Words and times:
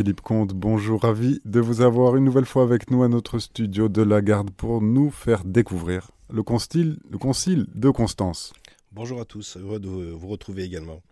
Philippe 0.00 0.22
Comte, 0.22 0.54
bonjour, 0.54 1.02
ravi 1.02 1.42
de 1.44 1.60
vous 1.60 1.82
avoir 1.82 2.16
une 2.16 2.24
nouvelle 2.24 2.46
fois 2.46 2.62
avec 2.62 2.90
nous 2.90 3.02
à 3.02 3.08
notre 3.08 3.38
studio 3.38 3.90
de 3.90 4.00
la 4.00 4.22
Garde 4.22 4.50
pour 4.50 4.80
nous 4.80 5.10
faire 5.10 5.44
découvrir 5.44 6.10
le 6.30 6.42
concile, 6.42 6.98
le 7.10 7.18
concile 7.18 7.66
de 7.74 7.90
Constance. 7.90 8.54
Bonjour 8.92 9.20
à 9.20 9.26
tous, 9.26 9.58
heureux 9.58 9.78
de 9.78 9.88
vous 9.88 10.28
retrouver 10.28 10.62
également. 10.62 11.02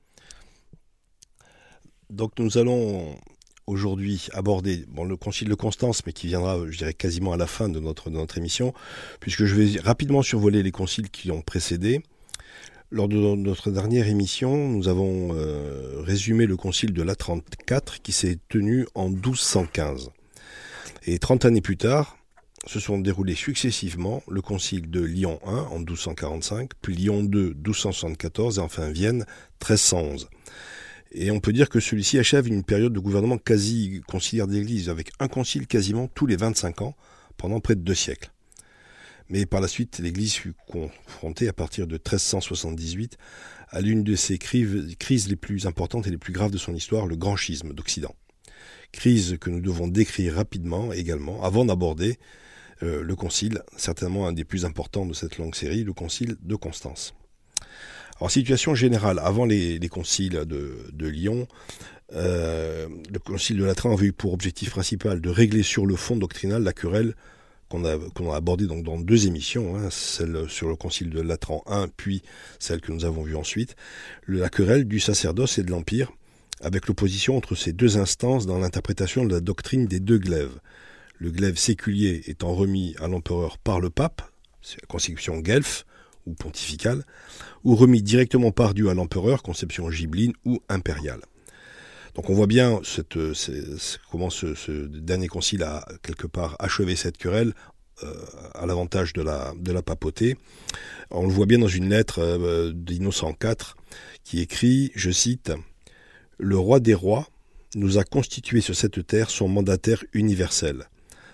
Donc 2.08 2.32
nous 2.38 2.56
allons 2.56 3.14
aujourd'hui 3.66 4.28
aborder 4.32 4.86
le 4.96 5.16
concile 5.18 5.50
de 5.50 5.54
Constance, 5.54 6.06
mais 6.06 6.14
qui 6.14 6.28
viendra, 6.28 6.58
je 6.70 6.78
dirais, 6.78 6.94
quasiment 6.94 7.34
à 7.34 7.36
la 7.36 7.46
fin 7.46 7.68
de 7.68 7.80
notre, 7.80 8.08
de 8.08 8.16
notre 8.16 8.38
émission, 8.38 8.72
puisque 9.20 9.44
je 9.44 9.54
vais 9.54 9.80
rapidement 9.80 10.22
survoler 10.22 10.62
les 10.62 10.72
conciles 10.72 11.10
qui 11.10 11.30
ont 11.30 11.42
précédé. 11.42 12.00
Lors 12.90 13.06
de 13.06 13.16
notre 13.16 13.70
dernière 13.70 14.08
émission, 14.08 14.56
nous 14.70 14.88
avons 14.88 15.34
euh, 15.34 16.00
résumé 16.00 16.46
le 16.46 16.56
concile 16.56 16.94
de 16.94 17.02
la 17.02 17.16
34 17.16 18.00
qui 18.00 18.12
s'est 18.12 18.38
tenu 18.48 18.86
en 18.94 19.10
1215. 19.10 20.08
Et 21.04 21.18
30 21.18 21.44
années 21.44 21.60
plus 21.60 21.76
tard, 21.76 22.16
se 22.66 22.80
sont 22.80 22.98
déroulés 22.98 23.34
successivement 23.34 24.22
le 24.26 24.40
concile 24.40 24.88
de 24.88 25.02
Lyon 25.02 25.38
I 25.44 25.50
en 25.50 25.78
1245, 25.80 26.70
puis 26.80 26.96
Lyon 26.96 27.20
II 27.24 27.52
1274 27.56 28.56
et 28.56 28.60
enfin 28.62 28.90
Vienne 28.90 29.26
1311. 29.60 30.30
Et 31.12 31.30
on 31.30 31.40
peut 31.40 31.52
dire 31.52 31.68
que 31.68 31.80
celui-ci 31.80 32.18
achève 32.18 32.48
une 32.48 32.64
période 32.64 32.94
de 32.94 33.00
gouvernement 33.00 33.36
quasi 33.36 34.00
conciliaire 34.08 34.46
d'Église, 34.46 34.88
avec 34.88 35.10
un 35.20 35.28
concile 35.28 35.66
quasiment 35.66 36.08
tous 36.08 36.24
les 36.24 36.36
25 36.36 36.80
ans, 36.80 36.96
pendant 37.36 37.60
près 37.60 37.74
de 37.74 37.82
deux 37.82 37.94
siècles. 37.94 38.30
Mais 39.28 39.44
par 39.44 39.60
la 39.60 39.68
suite, 39.68 39.98
l'Église 39.98 40.34
fut 40.34 40.54
confrontée 40.66 41.48
à 41.48 41.52
partir 41.52 41.86
de 41.86 41.94
1378 41.94 43.18
à 43.70 43.80
l'une 43.80 44.02
de 44.02 44.14
ses 44.14 44.38
crises 44.38 45.28
les 45.28 45.36
plus 45.36 45.66
importantes 45.66 46.06
et 46.06 46.10
les 46.10 46.18
plus 46.18 46.32
graves 46.32 46.50
de 46.50 46.58
son 46.58 46.74
histoire, 46.74 47.06
le 47.06 47.16
grand 47.16 47.36
schisme 47.36 47.74
d'Occident. 47.74 48.14
Crise 48.92 49.36
que 49.38 49.50
nous 49.50 49.60
devons 49.60 49.88
décrire 49.88 50.34
rapidement 50.34 50.92
également, 50.92 51.44
avant 51.44 51.66
d'aborder 51.66 52.18
euh, 52.82 53.02
le 53.02 53.16
concile, 53.16 53.62
certainement 53.76 54.26
un 54.26 54.32
des 54.32 54.44
plus 54.44 54.64
importants 54.64 55.04
de 55.04 55.12
cette 55.12 55.36
longue 55.36 55.54
série, 55.54 55.84
le 55.84 55.92
concile 55.92 56.36
de 56.40 56.54
Constance. 56.54 57.14
En 58.20 58.28
situation 58.28 58.74
générale, 58.74 59.20
avant 59.22 59.44
les, 59.44 59.78
conciles 59.88 60.44
de, 60.46 61.06
Lyon, 61.06 61.46
euh, 62.14 62.88
le 63.12 63.18
concile 63.18 63.58
de 63.58 63.64
Latran 63.64 63.92
avait 63.92 64.06
eu 64.06 64.12
pour 64.12 64.32
objectif 64.32 64.70
principal 64.70 65.20
de 65.20 65.28
régler 65.28 65.62
sur 65.62 65.86
le 65.86 65.94
fond 65.94 66.16
doctrinal 66.16 66.62
la 66.62 66.72
querelle 66.72 67.14
qu'on 67.68 67.84
a, 67.84 68.36
abordé 68.36 68.66
donc 68.66 68.82
dans 68.82 68.98
deux 68.98 69.26
émissions, 69.26 69.76
hein, 69.76 69.90
celle 69.90 70.48
sur 70.48 70.68
le 70.68 70.76
concile 70.76 71.10
de 71.10 71.20
Latran 71.20 71.62
I, 71.68 71.86
puis 71.96 72.22
celle 72.58 72.80
que 72.80 72.92
nous 72.92 73.04
avons 73.04 73.22
vue 73.22 73.36
ensuite, 73.36 73.76
la 74.26 74.48
querelle 74.48 74.86
du 74.86 75.00
sacerdoce 75.00 75.58
et 75.58 75.62
de 75.62 75.70
l'Empire, 75.70 76.12
avec 76.60 76.86
l'opposition 76.86 77.36
entre 77.36 77.54
ces 77.54 77.72
deux 77.72 77.98
instances 77.98 78.46
dans 78.46 78.58
l'interprétation 78.58 79.24
de 79.24 79.34
la 79.34 79.40
doctrine 79.40 79.86
des 79.86 80.00
deux 80.00 80.18
glaives. 80.18 80.58
Le 81.18 81.30
glaive 81.30 81.58
séculier 81.58 82.22
étant 82.26 82.54
remis 82.54 82.94
à 83.00 83.08
l'empereur 83.08 83.58
par 83.58 83.80
le 83.80 83.90
pape, 83.90 84.22
c'est 84.62 84.80
la 84.80 84.86
constitution 84.86 85.38
guelfe 85.38 85.84
ou 86.26 86.34
pontificale, 86.34 87.04
ou 87.64 87.74
remis 87.74 88.02
directement 88.02 88.50
par 88.50 88.74
Dieu 88.74 88.88
à 88.88 88.94
l'empereur, 88.94 89.42
conception 89.42 89.90
gibeline 89.90 90.32
ou 90.44 90.60
impériale. 90.68 91.20
Donc 92.18 92.30
on 92.30 92.34
voit 92.34 92.48
bien 92.48 92.80
cette, 92.82 93.16
comment 94.10 94.28
ce, 94.28 94.86
dernier 94.88 95.28
concile 95.28 95.62
a 95.62 95.86
quelque 96.02 96.26
part 96.26 96.56
achevé 96.58 96.96
cette 96.96 97.16
querelle 97.16 97.52
euh, 98.02 98.12
à 98.54 98.66
l'avantage 98.66 99.12
de 99.12 99.22
la, 99.22 99.54
de 99.56 99.70
la 99.70 99.82
papauté. 99.82 100.36
On 101.12 101.28
le 101.28 101.32
voit 101.32 101.46
bien 101.46 101.60
dans 101.60 101.68
une 101.68 101.90
lettre 101.90 102.18
euh, 102.18 102.72
d'Innocent 102.74 103.36
IV 103.40 103.76
qui 104.24 104.40
écrit, 104.40 104.90
je 104.96 105.12
cite, 105.12 105.52
Le 106.38 106.58
roi 106.58 106.80
des 106.80 106.92
rois 106.92 107.28
nous 107.76 107.98
a 107.98 108.02
constitué 108.02 108.60
sur 108.62 108.74
cette 108.74 109.06
terre 109.06 109.30
son 109.30 109.46
mandataire 109.46 110.02
universel. 110.12 110.88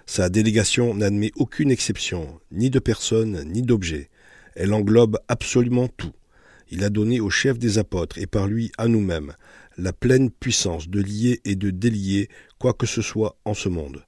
Sa 0.05 0.29
délégation 0.29 0.95
n'admet 0.95 1.33
aucune 1.37 1.71
exception, 1.71 2.41
ni 2.53 2.69
de 2.69 2.79
personne, 2.79 3.43
ni 3.47 3.63
d'objet. 3.63 4.11
Elle 4.55 4.75
englobe 4.75 5.19
absolument 5.29 5.89
tout. 5.89 6.13
Il 6.71 6.85
a 6.85 6.91
donné 6.91 7.21
au 7.21 7.31
chef 7.31 7.59
des 7.59 7.79
apôtres 7.79 8.19
et 8.19 8.27
par 8.27 8.49
lui 8.49 8.71
à 8.77 8.89
nous-mêmes 8.89 9.35
la 9.77 9.93
pleine 9.93 10.31
puissance 10.31 10.89
de 10.89 11.01
lier 11.01 11.41
et 11.45 11.57
de 11.57 11.71
délier 11.71 12.29
quoi 12.59 12.73
que 12.73 12.87
ce 12.87 13.03
soit 13.03 13.37
en 13.45 13.55
ce 13.55 13.69
monde. 13.69 14.05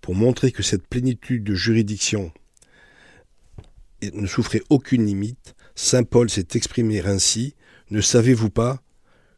Pour 0.00 0.14
montrer 0.14 0.52
que 0.52 0.62
cette 0.62 0.86
plénitude 0.86 1.44
de 1.44 1.54
juridiction 1.54 2.32
ne 4.02 4.26
souffrait 4.26 4.62
aucune 4.68 5.06
limite, 5.06 5.54
Saint 5.74 6.04
Paul 6.04 6.28
s'est 6.28 6.48
exprimé 6.54 7.00
ainsi. 7.00 7.54
Ne 7.90 8.00
savez-vous 8.00 8.50
pas 8.50 8.82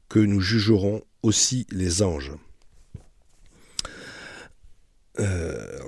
que 0.08 0.18
nous 0.18 0.40
jugerons 0.40 1.02
aussi 1.22 1.66
les 1.70 2.02
anges? 2.02 2.32
Euh, 5.18 5.78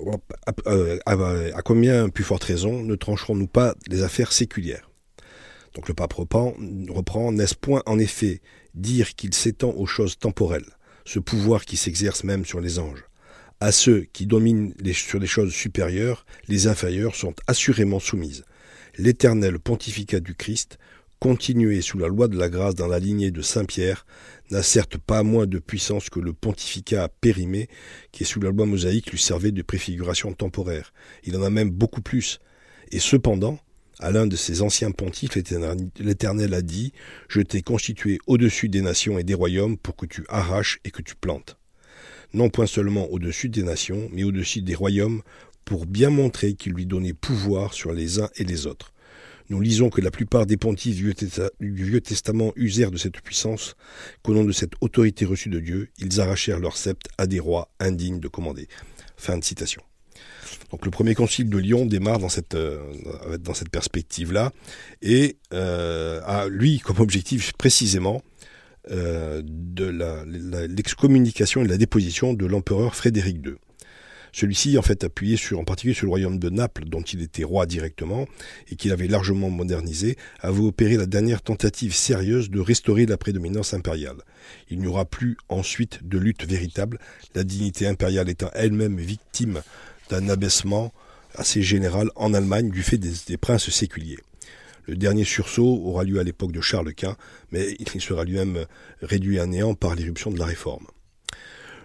à, 1.04 1.62
combien 1.62 2.08
plus 2.08 2.24
forte 2.24 2.44
raison 2.44 2.82
ne 2.82 2.94
trancherons-nous 2.94 3.46
pas 3.46 3.74
les 3.88 4.02
affaires 4.02 4.32
séculières? 4.32 4.90
Donc 5.74 5.88
le 5.88 5.94
pape 5.94 6.14
reprend, 6.14 6.54
reprend 6.88 7.30
N'est-ce 7.30 7.54
point 7.54 7.82
en 7.86 7.98
effet 7.98 8.40
dire 8.74 9.14
qu'il 9.14 9.34
s'étend 9.34 9.70
aux 9.70 9.86
choses 9.86 10.18
temporelles, 10.18 10.76
ce 11.04 11.18
pouvoir 11.18 11.64
qui 11.64 11.76
s'exerce 11.76 12.24
même 12.24 12.44
sur 12.44 12.60
les 12.60 12.78
anges. 12.78 13.04
À 13.60 13.72
ceux 13.72 14.06
qui 14.12 14.26
dominent 14.26 14.72
sur 14.92 15.18
les 15.18 15.26
choses 15.26 15.52
supérieures, 15.52 16.24
les 16.46 16.68
inférieures 16.68 17.16
sont 17.16 17.34
assurément 17.48 17.98
soumises. 17.98 18.44
L'éternel 18.96 19.58
pontificat 19.58 20.20
du 20.20 20.34
Christ, 20.34 20.78
continué 21.18 21.80
sous 21.80 21.98
la 21.98 22.06
loi 22.06 22.28
de 22.28 22.38
la 22.38 22.48
grâce 22.48 22.76
dans 22.76 22.86
la 22.86 23.00
lignée 23.00 23.32
de 23.32 23.42
Saint 23.42 23.64
Pierre, 23.64 24.06
n'a 24.50 24.62
certes 24.62 24.96
pas 24.96 25.24
moins 25.24 25.46
de 25.46 25.58
puissance 25.58 26.08
que 26.08 26.20
le 26.20 26.32
pontificat 26.32 27.08
périmé, 27.20 27.68
qui 28.12 28.24
sous 28.24 28.40
la 28.40 28.50
loi 28.50 28.66
mosaïque 28.66 29.10
lui 29.10 29.18
servait 29.18 29.50
de 29.50 29.62
préfiguration 29.62 30.32
temporaire. 30.32 30.92
Il 31.24 31.36
en 31.36 31.42
a 31.42 31.50
même 31.50 31.70
beaucoup 31.70 32.00
plus. 32.00 32.38
Et 32.92 33.00
cependant, 33.00 33.58
à 34.00 34.10
l'un 34.10 34.26
de 34.26 34.36
ses 34.36 34.62
anciens 34.62 34.90
pontifes, 34.92 35.34
l'Éternel 35.34 36.54
a 36.54 36.62
dit 36.62 36.92
Je 37.28 37.40
t'ai 37.40 37.62
constitué 37.62 38.18
au-dessus 38.26 38.68
des 38.68 38.82
nations 38.82 39.18
et 39.18 39.24
des 39.24 39.34
royaumes 39.34 39.76
pour 39.76 39.96
que 39.96 40.06
tu 40.06 40.24
arraches 40.28 40.78
et 40.84 40.90
que 40.90 41.02
tu 41.02 41.14
plantes. 41.16 41.56
Non 42.32 42.50
point 42.50 42.66
seulement 42.66 43.06
au-dessus 43.06 43.48
des 43.48 43.62
nations, 43.62 44.08
mais 44.12 44.22
au-dessus 44.22 44.62
des 44.62 44.74
royaumes, 44.74 45.22
pour 45.64 45.86
bien 45.86 46.10
montrer 46.10 46.54
qu'il 46.54 46.72
lui 46.72 46.86
donnait 46.86 47.12
pouvoir 47.12 47.74
sur 47.74 47.92
les 47.92 48.20
uns 48.20 48.30
et 48.36 48.44
les 48.44 48.66
autres. 48.66 48.92
Nous 49.50 49.60
lisons 49.60 49.88
que 49.88 50.02
la 50.02 50.10
plupart 50.10 50.44
des 50.44 50.58
pontifes 50.58 50.96
du 50.96 51.14
Vieux 51.60 52.00
Testament 52.00 52.52
usèrent 52.54 52.90
de 52.90 52.98
cette 52.98 53.20
puissance, 53.22 53.76
qu'au 54.22 54.34
nom 54.34 54.44
de 54.44 54.52
cette 54.52 54.74
autorité 54.82 55.24
reçue 55.24 55.48
de 55.48 55.58
Dieu, 55.58 55.88
ils 55.98 56.20
arrachèrent 56.20 56.60
leur 56.60 56.76
sceptre 56.76 57.10
à 57.16 57.26
des 57.26 57.40
rois 57.40 57.70
indignes 57.80 58.20
de 58.20 58.28
commander. 58.28 58.68
Fin 59.16 59.38
de 59.38 59.44
citation. 59.44 59.82
Donc 60.70 60.84
le 60.84 60.90
premier 60.90 61.14
concile 61.14 61.48
de 61.48 61.58
Lyon 61.58 61.86
démarre 61.86 62.18
dans 62.18 62.28
cette, 62.28 62.54
euh, 62.54 62.78
perspective-là 63.70 64.52
et 65.02 65.36
euh, 65.52 66.20
a, 66.24 66.48
lui, 66.48 66.78
comme 66.78 67.00
objectif 67.00 67.52
précisément 67.54 68.22
euh, 68.90 69.42
l'excommunication 70.68 71.62
et 71.62 71.68
la 71.68 71.76
déposition 71.76 72.34
de 72.34 72.46
l'empereur 72.46 72.94
Frédéric 72.94 73.44
II. 73.44 73.54
Celui-ci, 74.32 74.78
en 74.78 74.82
fait, 74.82 75.04
appuyé 75.04 75.36
sur, 75.36 75.58
en 75.58 75.64
particulier 75.64 75.94
sur 75.94 76.06
le 76.06 76.10
royaume 76.10 76.38
de 76.38 76.50
Naples, 76.50 76.84
dont 76.84 77.02
il 77.02 77.22
était 77.22 77.44
roi 77.44 77.66
directement, 77.66 78.26
et 78.70 78.76
qu'il 78.76 78.92
avait 78.92 79.08
largement 79.08 79.50
modernisé, 79.50 80.16
avait 80.40 80.60
opéré 80.60 80.96
la 80.96 81.06
dernière 81.06 81.42
tentative 81.42 81.94
sérieuse 81.94 82.50
de 82.50 82.60
restaurer 82.60 83.06
la 83.06 83.16
prédominance 83.16 83.74
impériale. 83.74 84.18
Il 84.70 84.80
n'y 84.80 84.86
aura 84.86 85.06
plus 85.06 85.36
ensuite 85.48 86.06
de 86.06 86.18
lutte 86.18 86.44
véritable, 86.46 86.98
la 87.34 87.44
dignité 87.44 87.86
impériale 87.86 88.28
étant 88.28 88.50
elle-même 88.54 88.98
victime 88.98 89.62
d'un 90.08 90.28
abaissement 90.28 90.92
assez 91.34 91.62
général 91.62 92.10
en 92.16 92.34
Allemagne 92.34 92.70
du 92.70 92.82
fait 92.82 92.98
des, 92.98 93.36
princes 93.36 93.70
séculiers. 93.70 94.18
Le 94.86 94.96
dernier 94.96 95.24
sursaut 95.24 95.82
aura 95.84 96.04
lieu 96.04 96.18
à 96.18 96.24
l'époque 96.24 96.52
de 96.52 96.60
Charles 96.60 96.94
Quint, 96.94 97.16
mais 97.52 97.76
il 97.78 98.00
sera 98.00 98.24
lui-même 98.24 98.64
réduit 99.02 99.38
à 99.38 99.46
néant 99.46 99.74
par 99.74 99.94
l'éruption 99.94 100.30
de 100.30 100.38
la 100.38 100.46
Réforme. 100.46 100.86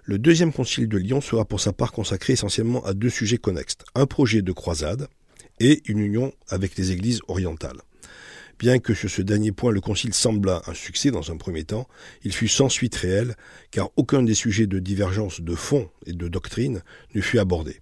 Le 0.05 0.19
deuxième 0.19 0.53
concile 0.53 0.87
de 0.87 0.97
Lyon 0.97 1.21
sera 1.21 1.45
pour 1.45 1.61
sa 1.61 1.73
part 1.73 1.91
consacré 1.91 2.33
essentiellement 2.33 2.83
à 2.85 2.93
deux 2.93 3.09
sujets 3.09 3.37
connexes, 3.37 3.77
un 3.95 4.05
projet 4.05 4.41
de 4.41 4.51
croisade 4.51 5.07
et 5.59 5.81
une 5.85 5.99
union 5.99 6.33
avec 6.49 6.77
les 6.77 6.91
églises 6.91 7.21
orientales. 7.27 7.81
Bien 8.59 8.79
que 8.79 8.93
sur 8.93 9.09
ce 9.09 9.21
dernier 9.21 9.51
point 9.51 9.71
le 9.71 9.81
concile 9.81 10.13
sembla 10.13 10.61
un 10.67 10.73
succès 10.73 11.11
dans 11.11 11.31
un 11.31 11.37
premier 11.37 11.63
temps, 11.63 11.87
il 12.23 12.33
fut 12.33 12.47
sans 12.47 12.69
suite 12.69 12.95
réelle, 12.95 13.35
car 13.71 13.89
aucun 13.95 14.23
des 14.23 14.35
sujets 14.35 14.67
de 14.67 14.79
divergence 14.79 15.41
de 15.41 15.55
fond 15.55 15.89
et 16.05 16.13
de 16.13 16.27
doctrine 16.27 16.81
ne 17.15 17.21
fut 17.21 17.39
abordé. 17.39 17.81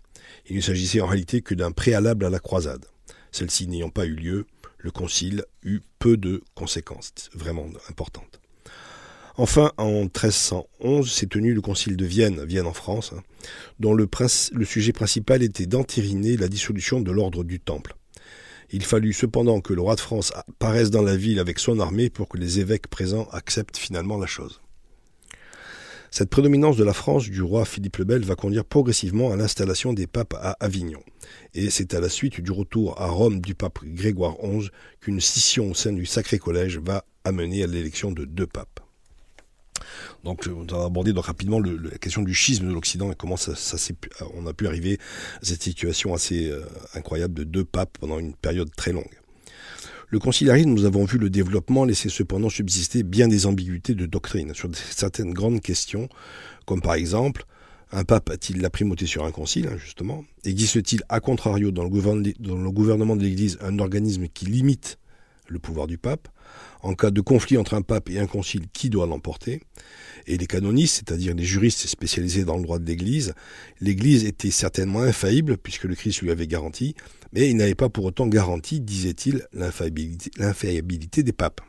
Il 0.49 0.55
ne 0.55 0.61
s'agissait 0.61 1.01
en 1.01 1.07
réalité 1.07 1.41
que 1.41 1.55
d'un 1.55 1.71
préalable 1.71 2.25
à 2.25 2.29
la 2.29 2.39
croisade. 2.39 2.85
Celle-ci 3.31 3.67
n'ayant 3.67 3.89
pas 3.89 4.05
eu 4.05 4.15
lieu, 4.15 4.45
le 4.77 4.91
concile 4.91 5.45
eut 5.63 5.81
peu 5.99 6.17
de 6.17 6.41
conséquences 6.55 7.13
vraiment 7.33 7.67
importantes. 7.89 8.41
Enfin, 9.37 9.71
en 9.77 10.01
1311 10.01 11.09
s'est 11.09 11.27
tenu 11.27 11.53
le 11.53 11.61
concile 11.61 11.95
de 11.95 12.05
Vienne, 12.05 12.43
Vienne 12.45 12.67
en 12.67 12.73
France, 12.73 13.13
hein, 13.15 13.23
dont 13.79 13.93
le, 13.93 14.07
le 14.51 14.65
sujet 14.65 14.91
principal 14.91 15.41
était 15.41 15.65
d'entériner 15.65 16.35
la 16.35 16.47
dissolution 16.47 16.99
de 16.99 17.11
l'ordre 17.11 17.43
du 17.43 17.59
Temple. 17.59 17.95
Il 18.71 18.83
fallut 18.83 19.13
cependant 19.13 19.59
que 19.59 19.73
le 19.73 19.81
roi 19.81 19.95
de 19.95 20.01
France 20.01 20.33
paraisse 20.59 20.91
dans 20.91 21.01
la 21.01 21.15
ville 21.15 21.39
avec 21.39 21.59
son 21.59 21.79
armée 21.79 22.09
pour 22.09 22.29
que 22.29 22.37
les 22.37 22.59
évêques 22.59 22.87
présents 22.87 23.27
acceptent 23.31 23.77
finalement 23.77 24.17
la 24.17 24.27
chose. 24.27 24.61
Cette 26.13 26.29
prédominance 26.29 26.75
de 26.75 26.83
la 26.83 26.91
France 26.91 27.29
du 27.29 27.41
roi 27.41 27.63
Philippe 27.63 27.95
le 27.95 28.03
Bel 28.03 28.25
va 28.25 28.35
conduire 28.35 28.65
progressivement 28.65 29.31
à 29.31 29.37
l'installation 29.37 29.93
des 29.93 30.07
papes 30.07 30.33
à 30.33 30.57
Avignon. 30.59 31.01
Et 31.53 31.69
c'est 31.69 31.93
à 31.93 32.01
la 32.01 32.09
suite 32.09 32.41
du 32.41 32.51
retour 32.51 32.99
à 33.01 33.07
Rome 33.07 33.39
du 33.39 33.55
pape 33.55 33.79
Grégoire 33.85 34.35
XI 34.43 34.69
qu'une 34.99 35.21
scission 35.21 35.71
au 35.71 35.73
sein 35.73 35.93
du 35.93 36.05
Sacré 36.05 36.37
Collège 36.37 36.79
va 36.79 37.05
amener 37.23 37.63
à 37.63 37.67
l'élection 37.67 38.11
de 38.11 38.25
deux 38.25 38.45
papes. 38.45 38.81
Donc, 40.25 40.49
on 40.53 40.65
a 40.75 40.85
abordé 40.85 41.13
donc 41.13 41.25
rapidement 41.25 41.61
la 41.61 41.97
question 41.97 42.23
du 42.23 42.33
schisme 42.33 42.67
de 42.67 42.73
l'Occident 42.73 43.09
et 43.09 43.15
comment 43.15 43.37
ça, 43.37 43.55
ça 43.55 43.77
on 44.33 44.45
a 44.47 44.53
pu 44.53 44.67
arriver 44.67 44.99
à 45.41 45.45
cette 45.45 45.63
situation 45.63 46.13
assez 46.13 46.49
euh, 46.51 46.65
incroyable 46.93 47.35
de 47.35 47.43
deux 47.45 47.63
papes 47.63 47.97
pendant 47.99 48.19
une 48.19 48.33
période 48.33 48.69
très 48.75 48.91
longue. 48.91 49.20
Le 50.11 50.19
conciliarisme, 50.19 50.71
nous 50.71 50.83
avons 50.83 51.05
vu 51.05 51.17
le 51.17 51.29
développement 51.29 51.85
laisser 51.85 52.09
cependant 52.09 52.49
subsister 52.49 53.01
bien 53.01 53.29
des 53.29 53.45
ambiguïtés 53.45 53.95
de 53.95 54.05
doctrine 54.05 54.53
sur 54.53 54.69
certaines 54.75 55.31
grandes 55.31 55.61
questions, 55.61 56.09
comme 56.65 56.81
par 56.81 56.95
exemple, 56.95 57.45
un 57.93 58.03
pape 58.03 58.29
a-t-il 58.29 58.59
la 58.59 58.69
primauté 58.69 59.05
sur 59.05 59.23
un 59.23 59.31
concile, 59.31 59.69
hein, 59.71 59.77
justement? 59.77 60.25
Existe-t-il, 60.43 61.01
à 61.07 61.21
contrario, 61.21 61.71
dans 61.71 61.85
le 61.85 61.89
gouvernement 61.89 63.15
de 63.15 63.23
l'Église, 63.23 63.57
un 63.61 63.79
organisme 63.79 64.27
qui 64.27 64.47
limite 64.47 64.99
le 65.47 65.59
pouvoir 65.59 65.87
du 65.87 65.97
pape? 65.97 66.27
En 66.81 66.93
cas 66.93 67.11
de 67.11 67.21
conflit 67.21 67.57
entre 67.57 67.73
un 67.73 67.81
pape 67.81 68.09
et 68.09 68.19
un 68.19 68.27
concile, 68.27 68.63
qui 68.73 68.89
doit 68.89 69.07
l'emporter? 69.07 69.61
Et 70.27 70.37
les 70.37 70.45
canonistes, 70.45 70.95
c'est-à-dire 70.95 71.33
les 71.35 71.45
juristes 71.45 71.87
spécialisés 71.87 72.43
dans 72.43 72.57
le 72.57 72.63
droit 72.63 72.79
de 72.79 72.85
l'Église, 72.85 73.33
l'Église 73.79 74.25
était 74.25 74.51
certainement 74.51 75.03
infaillible, 75.03 75.57
puisque 75.57 75.85
le 75.85 75.95
Christ 75.95 76.21
lui 76.21 76.31
avait 76.31 76.47
garanti, 76.47 76.95
mais 77.33 77.49
il 77.49 77.57
n'avait 77.57 77.75
pas 77.75 77.89
pour 77.89 78.05
autant 78.05 78.27
garanti, 78.27 78.79
disait-il, 78.81 79.47
l'infaillibilité 79.53 81.23
des 81.23 81.31
papes. 81.31 81.61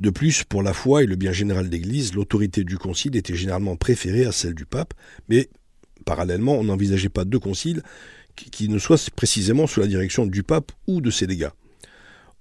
De 0.00 0.10
plus, 0.10 0.44
pour 0.44 0.62
la 0.62 0.72
foi 0.72 1.02
et 1.02 1.06
le 1.06 1.16
bien 1.16 1.32
général 1.32 1.66
de 1.66 1.72
l'Église, 1.72 2.14
l'autorité 2.14 2.64
du 2.64 2.78
concile 2.78 3.16
était 3.16 3.34
généralement 3.34 3.76
préférée 3.76 4.26
à 4.26 4.32
celle 4.32 4.54
du 4.54 4.66
pape, 4.66 4.94
mais 5.28 5.48
parallèlement, 6.04 6.54
on 6.54 6.64
n'envisageait 6.64 7.08
pas 7.08 7.24
deux 7.24 7.40
conciles 7.40 7.82
qui 8.36 8.68
ne 8.68 8.78
soient 8.78 8.98
précisément 9.16 9.66
sous 9.66 9.80
la 9.80 9.88
direction 9.88 10.26
du 10.26 10.44
pape 10.44 10.70
ou 10.86 11.00
de 11.00 11.10
ses 11.10 11.26
légats. 11.26 11.54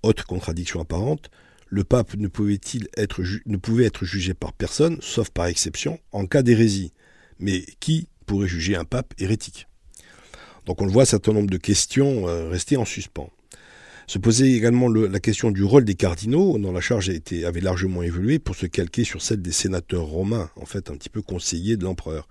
Autre 0.04 0.28
contradiction 0.28 0.80
apparente, 0.80 1.32
le 1.70 1.84
pape 1.84 2.16
ne 2.16 2.28
pouvait 2.28 2.60
être 2.96 4.04
jugé 4.06 4.34
par 4.36 4.54
personne, 4.54 5.00
sauf 5.02 5.32
par 5.32 5.48
exception, 5.48 6.00
en 6.12 6.28
cas 6.28 6.44
d'hérésie? 6.44 6.94
Mais 7.40 7.66
qui 7.80 8.08
pourrait 8.28 8.48
juger 8.48 8.76
un 8.76 8.86
pape 8.86 9.14
hérétique? 9.18 9.68
Donc 10.68 10.82
on 10.82 10.86
le 10.86 10.92
voit, 10.92 11.04
un 11.04 11.06
certain 11.06 11.32
nombre 11.32 11.50
de 11.50 11.58
questions 11.58 12.28
euh, 12.28 12.50
rester 12.50 12.76
en 12.76 12.84
suspens. 12.84 13.32
Se 14.06 14.20
posait 14.20 14.52
également 14.52 14.88
la 14.88 15.20
question 15.20 15.52
du 15.52 15.66
rôle 15.66 15.84
des 15.84 15.96
cardinaux, 15.96 16.58
dont 16.58 16.72
la 16.72 16.80
charge 16.80 17.12
avait 17.46 17.60
largement 17.60 18.04
évolué 18.04 18.40
pour 18.40 18.56
se 18.56 18.66
calquer 18.66 19.04
sur 19.04 19.22
celle 19.22 19.42
des 19.42 19.52
sénateurs 19.52 20.06
romains, 20.06 20.50
en 20.56 20.66
fait 20.66 20.90
un 20.90 20.96
petit 20.96 21.10
peu 21.10 21.22
conseillers 21.22 21.76
de 21.76 21.84
l'empereur. 21.84 22.30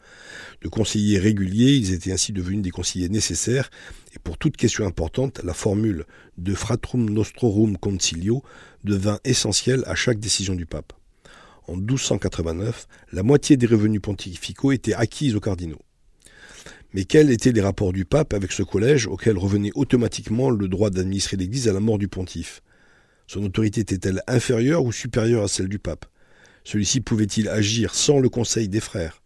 De 0.62 0.68
conseillers 0.68 1.18
réguliers, 1.18 1.74
ils 1.74 1.92
étaient 1.92 2.12
ainsi 2.12 2.32
devenus 2.32 2.62
des 2.62 2.70
conseillers 2.70 3.10
nécessaires, 3.10 3.70
et 4.14 4.18
pour 4.18 4.38
toute 4.38 4.56
question 4.56 4.86
importante, 4.86 5.42
la 5.44 5.52
formule 5.52 6.06
de 6.38 6.54
fratrum 6.54 7.10
nostrorum 7.10 7.76
concilio 7.76 8.42
devint 8.84 9.18
essentielle 9.24 9.82
à 9.86 9.94
chaque 9.94 10.18
décision 10.18 10.54
du 10.54 10.64
pape. 10.64 10.94
En 11.68 11.76
1289, 11.76 12.86
la 13.12 13.22
moitié 13.22 13.58
des 13.58 13.66
revenus 13.66 14.00
pontificaux 14.00 14.72
étaient 14.72 14.94
acquis 14.94 15.34
aux 15.34 15.40
cardinaux. 15.40 15.82
Mais 16.96 17.04
quels 17.04 17.30
étaient 17.30 17.52
les 17.52 17.60
rapports 17.60 17.92
du 17.92 18.06
pape 18.06 18.32
avec 18.32 18.52
ce 18.52 18.62
collège 18.62 19.06
auquel 19.06 19.36
revenait 19.36 19.70
automatiquement 19.74 20.48
le 20.48 20.66
droit 20.66 20.88
d'administrer 20.88 21.36
l'Église 21.36 21.68
à 21.68 21.74
la 21.74 21.80
mort 21.80 21.98
du 21.98 22.08
pontife? 22.08 22.62
Son 23.26 23.44
autorité 23.44 23.82
était-elle 23.82 24.22
inférieure 24.26 24.82
ou 24.82 24.92
supérieure 24.92 25.44
à 25.44 25.48
celle 25.48 25.68
du 25.68 25.78
pape? 25.78 26.06
Celui-ci 26.64 27.02
pouvait-il 27.02 27.50
agir 27.50 27.94
sans 27.94 28.18
le 28.18 28.30
conseil 28.30 28.70
des 28.70 28.80
frères? 28.80 29.20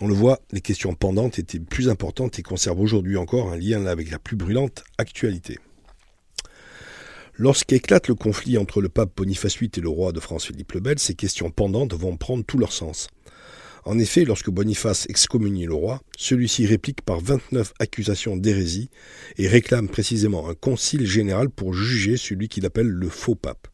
On 0.00 0.06
le 0.06 0.14
voit, 0.14 0.38
les 0.52 0.60
questions 0.60 0.94
pendantes 0.94 1.40
étaient 1.40 1.58
plus 1.58 1.88
importantes 1.88 2.38
et 2.38 2.42
conservent 2.42 2.78
aujourd'hui 2.78 3.16
encore 3.16 3.50
un 3.50 3.56
lien 3.56 3.86
avec 3.86 4.12
la 4.12 4.20
plus 4.20 4.36
brûlante 4.36 4.84
actualité. 4.96 5.58
Lorsqu'éclate 7.36 8.06
le 8.06 8.14
conflit 8.14 8.56
entre 8.56 8.80
le 8.80 8.88
pape 8.88 9.16
Boniface 9.16 9.58
VIII 9.58 9.72
et 9.76 9.80
le 9.80 9.88
roi 9.88 10.12
de 10.12 10.20
France 10.20 10.46
Philippe 10.46 10.70
le 10.70 10.80
Bel, 10.80 11.00
ces 11.00 11.16
questions 11.16 11.50
pendantes 11.50 11.92
vont 11.92 12.16
prendre 12.16 12.44
tout 12.44 12.58
leur 12.58 12.72
sens. 12.72 13.08
En 13.86 13.98
effet, 13.98 14.24
lorsque 14.24 14.50
Boniface 14.50 15.06
excommunie 15.10 15.66
le 15.66 15.74
roi, 15.74 16.00
celui-ci 16.16 16.66
réplique 16.66 17.02
par 17.02 17.20
29 17.20 17.74
accusations 17.78 18.36
d'hérésie 18.36 18.88
et 19.36 19.46
réclame 19.46 19.88
précisément 19.88 20.48
un 20.48 20.54
concile 20.54 21.06
général 21.06 21.50
pour 21.50 21.74
juger 21.74 22.16
celui 22.16 22.48
qu'il 22.48 22.64
appelle 22.64 22.88
le 22.88 23.08
faux 23.10 23.34
pape. 23.34 23.68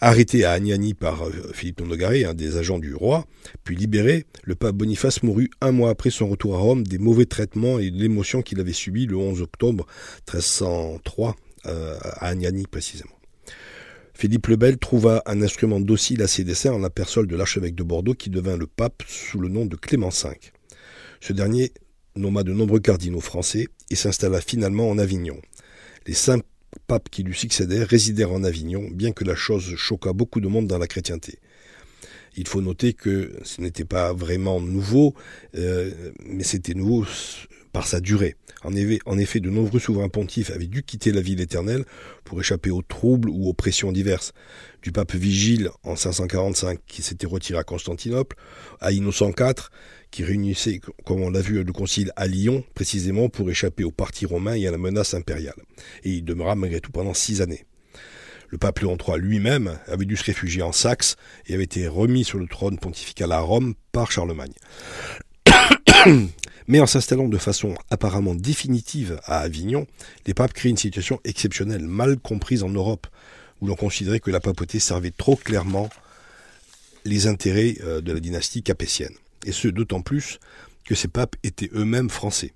Arrêté 0.00 0.44
à 0.44 0.50
Agnani 0.50 0.94
par 0.94 1.22
euh, 1.22 1.30
Philippe 1.54 1.82
Nogaré, 1.82 2.24
un 2.24 2.34
des 2.34 2.56
agents 2.56 2.80
du 2.80 2.92
roi, 2.92 3.24
puis 3.62 3.76
libéré, 3.76 4.26
le 4.42 4.56
pape 4.56 4.74
Boniface 4.74 5.22
mourut 5.22 5.48
un 5.60 5.70
mois 5.70 5.90
après 5.90 6.10
son 6.10 6.26
retour 6.28 6.56
à 6.56 6.58
Rome 6.58 6.84
des 6.84 6.98
mauvais 6.98 7.26
traitements 7.26 7.78
et 7.78 7.92
de 7.92 8.00
l'émotion 8.00 8.42
qu'il 8.42 8.58
avait 8.58 8.72
subie 8.72 9.06
le 9.06 9.16
11 9.16 9.40
octobre 9.42 9.86
1303 10.26 11.36
euh, 11.66 11.96
à 12.02 12.26
Agnani 12.26 12.66
précisément. 12.66 13.21
Philippe 14.22 14.46
le 14.46 14.54
Bel 14.54 14.78
trouva 14.78 15.20
un 15.26 15.42
instrument 15.42 15.80
docile 15.80 16.22
à 16.22 16.28
ses 16.28 16.44
desseins 16.44 16.72
en 16.72 16.78
la 16.78 16.90
personne 16.90 17.26
de 17.26 17.34
l'archevêque 17.34 17.74
de 17.74 17.82
Bordeaux 17.82 18.14
qui 18.14 18.30
devint 18.30 18.56
le 18.56 18.68
pape 18.68 19.02
sous 19.08 19.40
le 19.40 19.48
nom 19.48 19.66
de 19.66 19.74
Clément 19.74 20.10
V. 20.10 20.38
Ce 21.20 21.32
dernier 21.32 21.72
nomma 22.14 22.44
de 22.44 22.52
nombreux 22.52 22.78
cardinaux 22.78 23.18
français 23.18 23.66
et 23.90 23.96
s'installa 23.96 24.40
finalement 24.40 24.88
en 24.88 24.98
Avignon. 24.98 25.42
Les 26.06 26.14
cinq 26.14 26.44
papes 26.86 27.08
qui 27.10 27.24
lui 27.24 27.34
succédèrent 27.34 27.88
résidèrent 27.88 28.30
en 28.30 28.44
Avignon, 28.44 28.88
bien 28.92 29.10
que 29.10 29.24
la 29.24 29.34
chose 29.34 29.74
choqua 29.74 30.12
beaucoup 30.12 30.40
de 30.40 30.46
monde 30.46 30.68
dans 30.68 30.78
la 30.78 30.86
chrétienté. 30.86 31.40
Il 32.36 32.46
faut 32.46 32.60
noter 32.60 32.92
que 32.92 33.32
ce 33.42 33.60
n'était 33.60 33.84
pas 33.84 34.12
vraiment 34.12 34.60
nouveau, 34.60 35.14
euh, 35.56 36.12
mais 36.24 36.44
c'était 36.44 36.74
nouveau 36.74 37.04
par 37.72 37.86
sa 37.86 38.00
durée. 38.00 38.36
En 38.64 39.18
effet, 39.18 39.40
de 39.40 39.50
nombreux 39.50 39.80
souverains 39.80 40.08
pontifs 40.08 40.50
avaient 40.50 40.66
dû 40.66 40.82
quitter 40.82 41.10
la 41.10 41.20
ville 41.20 41.40
éternelle 41.40 41.84
pour 42.24 42.40
échapper 42.40 42.70
aux 42.70 42.82
troubles 42.82 43.28
ou 43.28 43.48
aux 43.48 43.54
pressions 43.54 43.90
diverses. 43.90 44.32
Du 44.82 44.92
pape 44.92 45.14
Vigile 45.14 45.70
en 45.82 45.96
545 45.96 46.78
qui 46.86 47.02
s'était 47.02 47.26
retiré 47.26 47.58
à 47.58 47.64
Constantinople, 47.64 48.36
à 48.80 48.92
Innocent 48.92 49.30
IV 49.30 49.70
qui 50.12 50.22
réunissait, 50.22 50.80
comme 51.04 51.22
on 51.22 51.30
l'a 51.30 51.40
vu, 51.40 51.64
le 51.64 51.72
concile 51.72 52.12
à 52.16 52.26
Lyon, 52.26 52.64
précisément 52.74 53.28
pour 53.28 53.50
échapper 53.50 53.82
au 53.82 53.90
parti 53.90 54.26
romain 54.26 54.54
et 54.54 54.68
à 54.68 54.70
la 54.70 54.78
menace 54.78 55.14
impériale. 55.14 55.60
Et 56.04 56.10
il 56.10 56.24
demeura 56.24 56.54
malgré 56.54 56.80
tout 56.80 56.92
pendant 56.92 57.14
six 57.14 57.40
années. 57.40 57.64
Le 58.48 58.58
pape 58.58 58.80
Léon 58.80 58.98
III 58.98 59.18
lui-même 59.18 59.78
avait 59.86 60.04
dû 60.04 60.14
se 60.16 60.24
réfugier 60.24 60.62
en 60.62 60.72
Saxe 60.72 61.16
et 61.46 61.54
avait 61.54 61.64
été 61.64 61.88
remis 61.88 62.22
sur 62.22 62.38
le 62.38 62.46
trône 62.46 62.78
pontifical 62.78 63.32
à 63.32 63.40
Rome 63.40 63.74
par 63.92 64.12
Charlemagne. 64.12 64.52
Mais 66.68 66.80
en 66.80 66.86
s'installant 66.86 67.28
de 67.28 67.38
façon 67.38 67.74
apparemment 67.90 68.34
définitive 68.34 69.20
à 69.24 69.38
Avignon, 69.40 69.86
les 70.26 70.34
papes 70.34 70.52
créent 70.52 70.70
une 70.70 70.76
situation 70.76 71.20
exceptionnelle, 71.24 71.86
mal 71.86 72.18
comprise 72.18 72.62
en 72.62 72.70
Europe, 72.70 73.06
où 73.60 73.66
l'on 73.66 73.76
considérait 73.76 74.20
que 74.20 74.30
la 74.30 74.40
papauté 74.40 74.78
servait 74.78 75.12
trop 75.12 75.36
clairement 75.36 75.88
les 77.04 77.26
intérêts 77.26 77.76
euh, 77.82 78.00
de 78.00 78.12
la 78.12 78.20
dynastie 78.20 78.62
capétienne. 78.62 79.14
Et 79.44 79.52
ce, 79.52 79.68
d'autant 79.68 80.02
plus 80.02 80.38
que 80.84 80.94
ces 80.94 81.08
papes 81.08 81.36
étaient 81.42 81.70
eux-mêmes 81.74 82.10
français. 82.10 82.52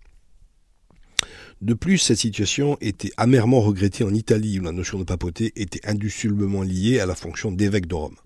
De 1.62 1.74
plus, 1.74 1.98
cette 1.98 2.18
situation 2.18 2.76
était 2.80 3.12
amèrement 3.16 3.60
regrettée 3.60 4.04
en 4.04 4.12
Italie, 4.12 4.60
où 4.60 4.64
la 4.64 4.72
notion 4.72 4.98
de 4.98 5.04
papauté 5.04 5.52
était 5.56 5.86
indissolublement 5.88 6.62
liée 6.62 7.00
à 7.00 7.06
la 7.06 7.14
fonction 7.14 7.50
d'évêque 7.50 7.86
de 7.86 7.94
Rome. 7.94 8.16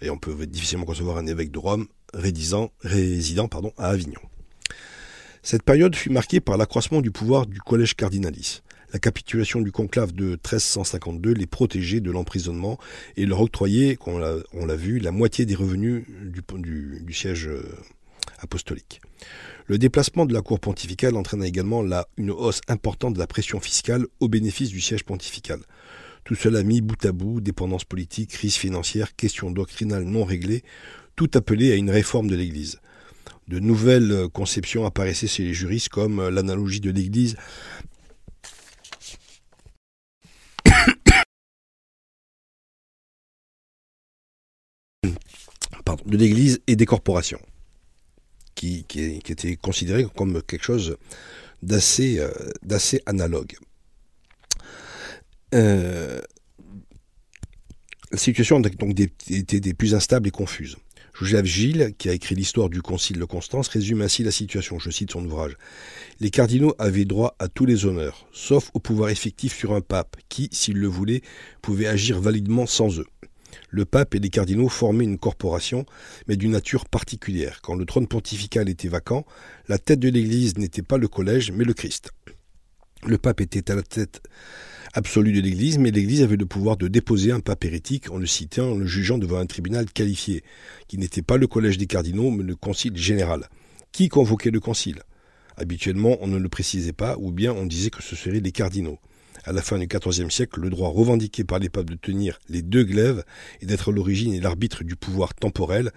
Et 0.00 0.10
on 0.10 0.18
peut 0.18 0.46
difficilement 0.46 0.84
concevoir 0.84 1.18
un 1.18 1.26
évêque 1.26 1.50
de 1.50 1.58
Rome 1.58 1.88
résidant, 2.14 3.48
pardon, 3.48 3.72
à 3.76 3.88
Avignon. 3.88 4.20
Cette 5.42 5.62
période 5.62 5.94
fut 5.94 6.10
marquée 6.10 6.40
par 6.40 6.56
l'accroissement 6.56 7.00
du 7.00 7.10
pouvoir 7.10 7.46
du 7.46 7.60
collège 7.60 7.94
cardinalis. 7.94 8.62
La 8.92 8.98
capitulation 8.98 9.60
du 9.60 9.70
conclave 9.70 10.12
de 10.12 10.30
1352 10.30 11.32
les 11.32 11.46
protégeait 11.46 12.00
de 12.00 12.10
l'emprisonnement 12.10 12.78
et 13.16 13.26
leur 13.26 13.42
octroyait, 13.42 13.98
on 14.06 14.18
l'a 14.18 14.76
vu, 14.76 14.98
la 14.98 15.12
moitié 15.12 15.44
des 15.44 15.54
revenus 15.54 16.04
du, 16.08 17.12
siège 17.12 17.48
euh, 17.48 17.62
apostolique. 18.38 19.02
Le 19.66 19.76
déplacement 19.76 20.24
de 20.24 20.32
la 20.32 20.40
cour 20.40 20.58
pontificale 20.58 21.16
entraîna 21.16 21.46
également 21.46 21.84
une 22.16 22.30
hausse 22.30 22.62
importante 22.66 23.14
de 23.14 23.18
la 23.18 23.26
pression 23.26 23.60
fiscale 23.60 24.06
au 24.20 24.28
bénéfice 24.28 24.70
du 24.70 24.80
siège 24.80 25.04
pontifical. 25.04 25.60
Tout 26.24 26.34
cela 26.34 26.62
mis 26.62 26.80
bout 26.80 27.04
à 27.04 27.12
bout, 27.12 27.42
dépendance 27.42 27.84
politique, 27.84 28.30
crise 28.30 28.56
financière, 28.56 29.14
questions 29.16 29.50
doctrinales 29.50 30.04
non 30.04 30.24
réglées, 30.24 30.64
tout 31.14 31.30
appelé 31.34 31.72
à 31.72 31.76
une 31.76 31.90
réforme 31.90 32.28
de 32.28 32.36
l'Église 32.36 32.80
de 33.48 33.58
nouvelles 33.58 34.28
conceptions 34.32 34.86
apparaissaient 34.86 35.26
chez 35.26 35.42
les 35.42 35.54
juristes 35.54 35.88
comme 35.88 36.28
l'analogie 36.28 36.80
de 36.80 36.90
l'Église 36.90 37.36
de 46.06 46.16
l'Église 46.16 46.60
et 46.66 46.76
des 46.76 46.86
corporations, 46.86 47.40
qui, 48.54 48.84
étaient 49.28 49.56
considérées 49.56 50.06
comme 50.16 50.42
quelque 50.42 50.64
chose 50.64 50.96
d'assez 51.62 52.18
euh, 52.18 52.98
analogue. 53.06 53.56
Euh, 55.54 56.20
La 58.10 58.18
situation 58.18 58.60
donc 58.60 58.72
été 59.28 59.60
des 59.60 59.74
plus 59.74 59.94
instables 59.94 60.28
et 60.28 60.30
confuses. 60.30 60.76
Joseph 61.20 61.46
Gilles, 61.46 61.94
qui 61.98 62.08
a 62.08 62.12
écrit 62.12 62.36
l'histoire 62.36 62.68
du 62.68 62.80
concile 62.80 63.18
de 63.18 63.24
Constance, 63.24 63.66
résume 63.66 64.02
ainsi 64.02 64.22
la 64.22 64.30
situation. 64.30 64.78
Je 64.78 64.90
cite 64.90 65.10
son 65.10 65.24
ouvrage. 65.24 65.56
Les 66.20 66.30
cardinaux 66.30 66.74
avaient 66.78 67.04
droit 67.04 67.34
à 67.40 67.48
tous 67.48 67.66
les 67.66 67.86
honneurs, 67.86 68.28
sauf 68.32 68.70
au 68.72 68.78
pouvoir 68.78 69.10
effectif 69.10 69.56
sur 69.56 69.72
un 69.74 69.80
pape, 69.80 70.16
qui, 70.28 70.48
s'il 70.52 70.76
le 70.76 70.86
voulait, 70.86 71.22
pouvait 71.60 71.88
agir 71.88 72.20
validement 72.20 72.66
sans 72.66 73.00
eux. 73.00 73.06
Le 73.68 73.84
pape 73.84 74.14
et 74.14 74.20
les 74.20 74.30
cardinaux 74.30 74.68
formaient 74.68 75.04
une 75.04 75.18
corporation, 75.18 75.86
mais 76.28 76.36
d'une 76.36 76.52
nature 76.52 76.84
particulière. 76.84 77.60
Quand 77.62 77.74
le 77.74 77.84
trône 77.84 78.06
pontifical 78.06 78.68
était 78.68 78.88
vacant, 78.88 79.26
la 79.66 79.78
tête 79.78 79.98
de 79.98 80.08
l'Église 80.08 80.56
n'était 80.56 80.82
pas 80.82 80.98
le 80.98 81.08
collège, 81.08 81.50
mais 81.50 81.64
le 81.64 81.74
Christ. 81.74 82.12
Le 83.06 83.18
pape 83.18 83.40
était 83.40 83.72
à 83.72 83.74
la 83.74 83.82
tête 83.82 84.22
absolue 84.94 85.32
de 85.32 85.40
l'Église, 85.40 85.78
mais 85.78 85.90
l'Église 85.90 86.22
avait 86.22 86.36
le 86.36 86.46
pouvoir 86.46 86.76
de 86.76 86.88
déposer 86.88 87.32
un 87.32 87.40
pape 87.40 87.64
hérétique 87.64 88.10
en 88.10 88.18
le 88.18 88.26
citant, 88.26 88.72
en 88.72 88.76
le 88.76 88.86
jugeant 88.86 89.18
devant 89.18 89.38
un 89.38 89.46
tribunal 89.46 89.90
qualifié, 89.90 90.42
qui 90.86 90.98
n'était 90.98 91.22
pas 91.22 91.36
le 91.36 91.46
collège 91.46 91.78
des 91.78 91.86
cardinaux, 91.86 92.30
mais 92.30 92.44
le 92.44 92.56
concile 92.56 92.96
général. 92.96 93.48
Qui 93.92 94.08
convoquait 94.08 94.50
le 94.50 94.60
concile? 94.60 95.02
Habituellement, 95.56 96.16
on 96.20 96.28
ne 96.28 96.38
le 96.38 96.48
précisait 96.48 96.92
pas, 96.92 97.16
ou 97.18 97.32
bien 97.32 97.52
on 97.52 97.66
disait 97.66 97.90
que 97.90 98.02
ce 98.02 98.16
seraient 98.16 98.40
les 98.40 98.52
cardinaux. 98.52 98.98
À 99.44 99.52
la 99.52 99.62
fin 99.62 99.78
du 99.78 99.86
XIVe 99.86 100.30
siècle, 100.30 100.60
le 100.60 100.68
droit 100.68 100.90
revendiqué 100.90 101.44
par 101.44 101.58
les 101.58 101.68
papes 101.68 101.88
de 101.88 101.94
tenir 101.94 102.38
les 102.48 102.60
deux 102.60 102.84
glaives 102.84 103.24
et 103.60 103.66
d'être 103.66 103.92
l'origine 103.92 104.34
et 104.34 104.40
l'arbitre 104.40 104.84
du 104.84 104.96
pouvoir 104.96 105.34
temporel 105.34 105.92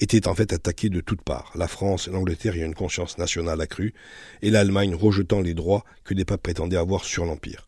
était 0.00 0.26
en 0.26 0.34
fait 0.34 0.52
attaqué 0.52 0.88
de 0.88 1.00
toutes 1.00 1.22
parts. 1.22 1.52
La 1.54 1.68
France 1.68 2.08
et 2.08 2.10
l'Angleterre 2.10 2.54
ayant 2.54 2.66
une 2.66 2.74
conscience 2.74 3.18
nationale 3.18 3.60
accrue, 3.60 3.94
et 4.42 4.50
l'Allemagne 4.50 4.94
rejetant 4.94 5.40
les 5.40 5.54
droits 5.54 5.84
que 6.04 6.14
les 6.14 6.24
papes 6.24 6.42
prétendaient 6.42 6.76
avoir 6.76 7.04
sur 7.04 7.24
l'Empire 7.24 7.67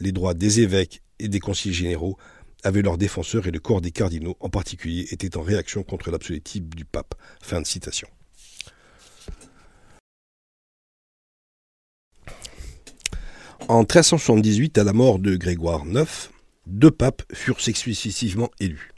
les 0.00 0.12
droits 0.12 0.34
des 0.34 0.60
évêques 0.60 1.02
et 1.18 1.28
des 1.28 1.40
conseillers 1.40 1.74
généraux 1.74 2.16
avaient 2.64 2.82
leurs 2.82 2.98
défenseurs 2.98 3.46
et 3.46 3.50
le 3.50 3.60
corps 3.60 3.80
des 3.80 3.92
cardinaux 3.92 4.36
en 4.40 4.48
particulier 4.48 5.06
était 5.10 5.36
en 5.36 5.42
réaction 5.42 5.82
contre 5.82 6.10
l'absolutisme 6.10 6.68
du 6.68 6.84
pape. 6.84 7.14
Fin 7.40 7.60
de 7.60 7.66
citation. 7.66 8.08
En 13.68 13.80
1378, 13.80 14.78
à 14.78 14.84
la 14.84 14.92
mort 14.92 15.18
de 15.18 15.36
Grégoire 15.36 15.84
IX, 15.86 16.30
deux 16.66 16.90
papes 16.90 17.22
furent 17.34 17.60
successivement 17.60 18.50
élus. 18.60 18.92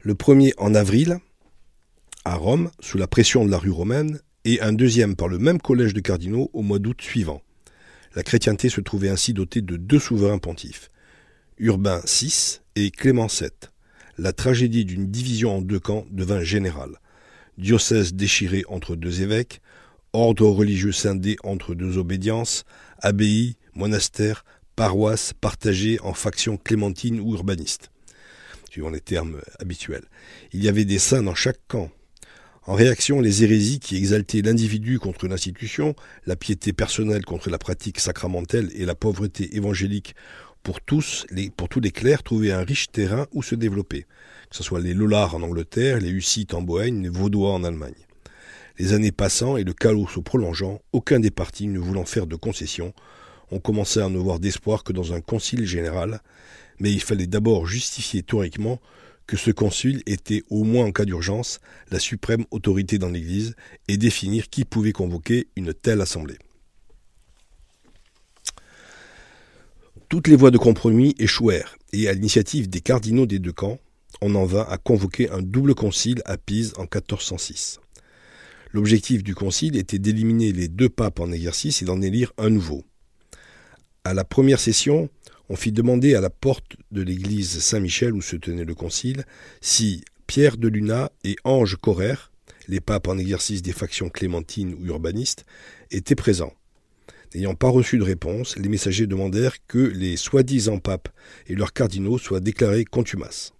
Le 0.00 0.14
premier 0.14 0.52
en 0.58 0.74
avril, 0.74 1.18
à 2.24 2.36
Rome, 2.36 2.70
sous 2.78 2.98
la 2.98 3.06
pression 3.06 3.44
de 3.44 3.50
la 3.50 3.58
rue 3.58 3.70
romaine, 3.70 4.20
et 4.44 4.60
un 4.60 4.72
deuxième 4.72 5.16
par 5.16 5.28
le 5.28 5.38
même 5.38 5.60
collège 5.60 5.94
de 5.94 6.00
cardinaux 6.00 6.50
au 6.52 6.62
mois 6.62 6.78
d'août 6.78 7.00
suivant. 7.00 7.42
La 8.14 8.22
chrétienté 8.22 8.68
se 8.68 8.80
trouvait 8.80 9.08
ainsi 9.08 9.32
dotée 9.32 9.60
de 9.60 9.76
deux 9.76 9.98
souverains 9.98 10.38
pontifes, 10.38 10.88
Urbain 11.58 12.00
VI 12.06 12.60
et 12.76 12.90
Clément 12.90 13.26
VII. 13.26 13.50
La 14.18 14.32
tragédie 14.32 14.84
d'une 14.84 15.10
division 15.10 15.56
en 15.56 15.62
deux 15.62 15.80
camps 15.80 16.06
devint 16.12 16.42
générale. 16.42 17.00
Diocèse 17.58 18.14
déchiré 18.14 18.64
entre 18.68 18.94
deux 18.94 19.22
évêques, 19.22 19.60
ordre 20.12 20.46
religieux 20.46 20.92
scindé 20.92 21.36
entre 21.42 21.74
deux 21.74 21.98
obédiences, 21.98 22.64
abbayes, 23.00 23.56
monastères, 23.74 24.44
paroisses 24.76 25.32
partagées 25.32 25.98
en 26.00 26.14
factions 26.14 26.56
clémentines 26.56 27.18
ou 27.18 27.34
urbanistes, 27.34 27.90
suivant 28.70 28.90
les 28.90 29.00
termes 29.00 29.40
habituels. 29.58 30.06
Il 30.52 30.62
y 30.62 30.68
avait 30.68 30.84
des 30.84 31.00
saints 31.00 31.22
dans 31.22 31.34
chaque 31.34 31.60
camp, 31.66 31.90
en 32.66 32.74
réaction, 32.74 33.20
les 33.20 33.44
hérésies 33.44 33.78
qui 33.78 33.96
exaltaient 33.96 34.40
l'individu 34.40 34.98
contre 34.98 35.28
l'institution, 35.28 35.94
la 36.24 36.34
piété 36.34 36.72
personnelle 36.72 37.24
contre 37.24 37.50
la 37.50 37.58
pratique 37.58 38.00
sacramentelle 38.00 38.70
et 38.74 38.86
la 38.86 38.94
pauvreté 38.94 39.54
évangélique 39.56 40.14
pour 40.62 40.80
tous, 40.80 41.26
les, 41.30 41.50
clercs, 41.90 42.22
trouvaient 42.22 42.52
un 42.52 42.64
riche 42.64 42.90
terrain 42.90 43.26
où 43.32 43.42
se 43.42 43.54
développer, 43.54 44.06
que 44.48 44.56
ce 44.56 44.62
soit 44.62 44.80
les 44.80 44.94
Lollards 44.94 45.34
en 45.34 45.42
Angleterre, 45.42 46.00
les 46.00 46.08
Hussites 46.08 46.54
en 46.54 46.62
Bohême, 46.62 47.02
les 47.02 47.10
Vaudois 47.10 47.52
en 47.52 47.64
Allemagne. 47.64 47.92
Les 48.78 48.94
années 48.94 49.12
passant 49.12 49.58
et 49.58 49.64
le 49.64 49.74
chaos 49.74 50.08
se 50.08 50.20
prolongeant, 50.20 50.80
aucun 50.92 51.20
des 51.20 51.30
partis 51.30 51.66
ne 51.66 51.78
voulant 51.78 52.06
faire 52.06 52.26
de 52.26 52.34
concessions, 52.34 52.94
on 53.50 53.60
commençait 53.60 54.00
à 54.00 54.08
ne 54.08 54.18
voir 54.18 54.40
d'espoir 54.40 54.84
que 54.84 54.94
dans 54.94 55.12
un 55.12 55.20
concile 55.20 55.66
général, 55.66 56.22
mais 56.80 56.90
il 56.90 57.02
fallait 57.02 57.26
d'abord 57.26 57.66
justifier 57.66 58.22
théoriquement 58.22 58.80
que 59.26 59.36
ce 59.36 59.50
concile 59.50 60.02
était, 60.06 60.42
au 60.50 60.64
moins 60.64 60.86
en 60.86 60.92
cas 60.92 61.04
d'urgence, 61.04 61.60
la 61.90 61.98
suprême 61.98 62.44
autorité 62.50 62.98
dans 62.98 63.08
l'Église 63.08 63.54
et 63.88 63.96
définir 63.96 64.48
qui 64.50 64.64
pouvait 64.64 64.92
convoquer 64.92 65.48
une 65.56 65.72
telle 65.72 66.00
assemblée. 66.00 66.38
Toutes 70.08 70.28
les 70.28 70.36
voies 70.36 70.50
de 70.50 70.58
compromis 70.58 71.14
échouèrent, 71.18 71.76
et 71.92 72.08
à 72.08 72.12
l'initiative 72.12 72.68
des 72.68 72.80
cardinaux 72.80 73.26
des 73.26 73.38
deux 73.38 73.52
camps, 73.52 73.78
on 74.20 74.34
en 74.34 74.44
vint 74.44 74.66
à 74.68 74.78
convoquer 74.78 75.30
un 75.30 75.42
double 75.42 75.74
concile 75.74 76.22
à 76.24 76.36
Pise 76.36 76.72
en 76.76 76.82
1406. 76.82 77.80
L'objectif 78.72 79.22
du 79.22 79.34
concile 79.34 79.76
était 79.76 79.98
d'éliminer 79.98 80.52
les 80.52 80.68
deux 80.68 80.88
papes 80.88 81.20
en 81.20 81.32
exercice 81.32 81.82
et 81.82 81.84
d'en 81.84 82.02
élire 82.02 82.32
un 82.38 82.50
nouveau. 82.50 82.84
À 84.04 84.14
la 84.14 84.24
première 84.24 84.60
session, 84.60 85.08
on 85.48 85.56
fit 85.56 85.72
demander 85.72 86.14
à 86.14 86.20
la 86.20 86.30
porte 86.30 86.76
de 86.90 87.02
l'église 87.02 87.60
Saint-Michel 87.60 88.14
où 88.14 88.22
se 88.22 88.36
tenait 88.36 88.64
le 88.64 88.74
concile 88.74 89.24
si 89.60 90.04
Pierre 90.26 90.56
de 90.56 90.68
Luna 90.68 91.12
et 91.22 91.36
Ange 91.44 91.76
Correr, 91.76 92.14
les 92.68 92.80
papes 92.80 93.08
en 93.08 93.18
exercice 93.18 93.62
des 93.62 93.72
factions 93.72 94.08
clémentines 94.08 94.74
ou 94.74 94.86
urbanistes, 94.86 95.44
étaient 95.90 96.14
présents. 96.14 96.54
N'ayant 97.34 97.54
pas 97.54 97.68
reçu 97.68 97.98
de 97.98 98.04
réponse, 98.04 98.56
les 98.56 98.68
messagers 98.68 99.06
demandèrent 99.06 99.56
que 99.66 99.78
les 99.78 100.16
soi-disant 100.16 100.78
papes 100.78 101.08
et 101.46 101.54
leurs 101.54 101.72
cardinaux 101.72 102.16
soient 102.16 102.40
déclarés 102.40 102.84
contumaces. 102.84 103.52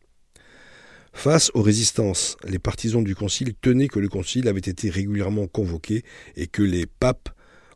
Face 1.13 1.51
aux 1.55 1.63
résistances, 1.63 2.37
les 2.47 2.59
partisans 2.59 3.05
du 3.05 3.15
concile 3.15 3.55
tenaient 3.55 3.89
que 3.89 4.01
le 4.01 4.09
concile 4.09 4.49
avait 4.49 4.59
été 4.59 4.91
régulièrement 4.91 5.47
convoqué 5.47 6.03
et 6.37 6.47
que 6.47 6.63
les 6.63 6.87
papes 6.87 7.31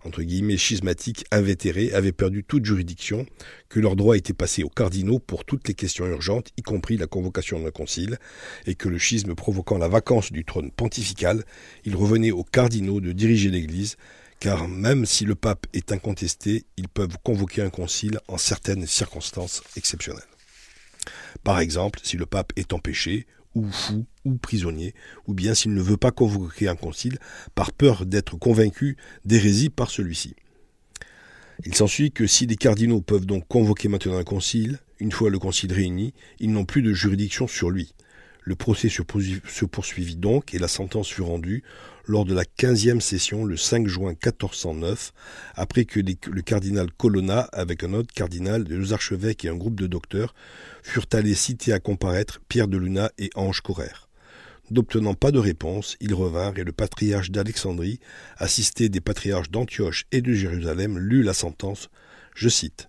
entre 0.05 0.23
guillemets 0.23 0.57
schismatiques 0.57 1.25
invétérés 1.31 1.93
avaient 1.93 2.13
perdu 2.13 2.45
toute 2.45 2.65
juridiction, 2.65 3.27
que 3.69 3.81
leur 3.81 3.97
droit 3.97 4.17
était 4.17 4.33
passé 4.33 4.63
aux 4.63 4.69
cardinaux 4.69 5.19
pour 5.19 5.45
toutes 5.45 5.69
les 5.69 5.75
questions 5.75 6.07
urgentes, 6.07 6.51
y 6.57 6.63
compris 6.63 6.97
la 6.97 7.07
convocation 7.07 7.61
d'un 7.61 7.71
concile, 7.71 8.19
et 8.67 8.75
que 8.75 8.89
le 8.89 8.99
schisme 8.99 9.35
provoquant 9.35 9.79
la 9.79 9.89
vacance 9.89 10.33
du 10.33 10.45
trône 10.45 10.71
pontifical, 10.71 11.45
il 11.85 11.97
revenait 11.97 12.31
aux 12.31 12.45
cardinaux 12.45 13.01
de 13.01 13.13
diriger 13.13 13.51
l'Église, 13.51 13.97
car 14.41 14.69
même 14.69 15.05
si 15.05 15.25
le 15.25 15.35
pape 15.35 15.67
est 15.73 15.93
incontesté, 15.93 16.65
ils 16.77 16.89
peuvent 16.89 17.19
convoquer 17.25 17.63
un 17.63 17.71
concile 17.71 18.21
en 18.29 18.39
certaines 18.39 18.87
circonstances 18.87 19.63
exceptionnelles. 19.77 20.23
Par 21.43 21.59
exemple, 21.61 22.01
si 22.03 22.17
le 22.17 22.27
pape 22.27 22.53
est 22.57 22.73
empêché, 22.73 23.27
ou 23.55 23.65
fou, 23.71 24.07
ou 24.25 24.37
prisonnier, 24.37 24.95
ou 25.27 25.35
bien 25.35 25.55
s'il 25.55 25.75
ne 25.75 25.83
veut 25.83 25.97
pas 25.97 26.11
convoquer 26.11 26.69
un 26.69 26.77
concile 26.77 27.19
par 27.55 27.73
peur 27.73 28.07
d'être 28.07 28.37
convaincu 28.37 28.97
d'hérésie 29.25 29.71
par 29.71 29.91
celui-ci. 29.91 30.35
Il 31.65 31.75
s'ensuit 31.75 32.13
que 32.13 32.27
si 32.27 32.47
les 32.47 32.57
cardinaux 32.57 33.01
peuvent 33.01 33.27
donc 33.27 33.47
convoquer 33.49 33.89
maintenant 33.89 34.17
un 34.17 34.25
concile, 34.25 34.79
une 35.01 35.13
fois 35.13 35.31
le 35.31 35.39
concile 35.39 35.73
réuni, 35.73 36.15
ils 36.39 36.53
n'ont 36.53 36.65
plus 36.65 36.83
de 36.83 36.93
juridiction 36.93 37.47
sur 37.47 37.71
lui. 37.71 37.95
Le 38.43 38.55
procès 38.55 38.89
se 38.89 39.65
poursuivit 39.65 40.17
donc 40.17 40.55
et 40.55 40.59
la 40.59 40.69
sentence 40.69 41.09
fut 41.09 41.23
rendue 41.23 41.63
lors 42.07 42.25
de 42.25 42.35
la 42.35 42.45
quinzième 42.45 43.03
session 43.03 43.45
le 43.45 43.57
5 43.57 43.87
juin 43.87 44.11
1409, 44.11 45.13
après 45.55 45.85
que 45.85 46.01
le 46.01 46.43
cardinal 46.43 46.91
Colonna, 46.91 47.41
avec 47.53 47.85
un 47.85 47.93
autre 47.93 48.15
cardinal, 48.15 48.65
deux 48.65 48.93
archevêques 48.95 49.45
et 49.45 49.51
un 49.51 49.57
groupe 49.57 49.79
de 49.79 49.87
docteurs, 49.87 50.35
furent 50.83 51.07
allés 51.13 51.35
citer 51.35 51.73
à 51.73 51.81
comparaître 51.81 52.41
Pierre 52.49 52.69
de 52.69 52.79
Luna 52.79 53.11
et 53.19 53.29
Ange 53.35 53.61
Correr. 53.61 54.09
N'obtenant 54.71 55.15
pas 55.15 55.31
de 55.31 55.39
réponse, 55.39 55.97
ils 56.01 56.15
revinrent 56.15 56.59
et 56.59 56.65
le 56.65 56.73
patriarche 56.73 57.31
d'Alexandrie, 57.31 58.01
assisté 58.37 58.89
des 58.89 59.01
patriarches 59.01 59.51
d'Antioche 59.51 60.07
et 60.13 60.21
de 60.21 60.33
Jérusalem, 60.33 60.99
lut 60.99 61.23
la 61.23 61.35
sentence, 61.35 61.89
je 62.35 62.49
cite, 62.49 62.89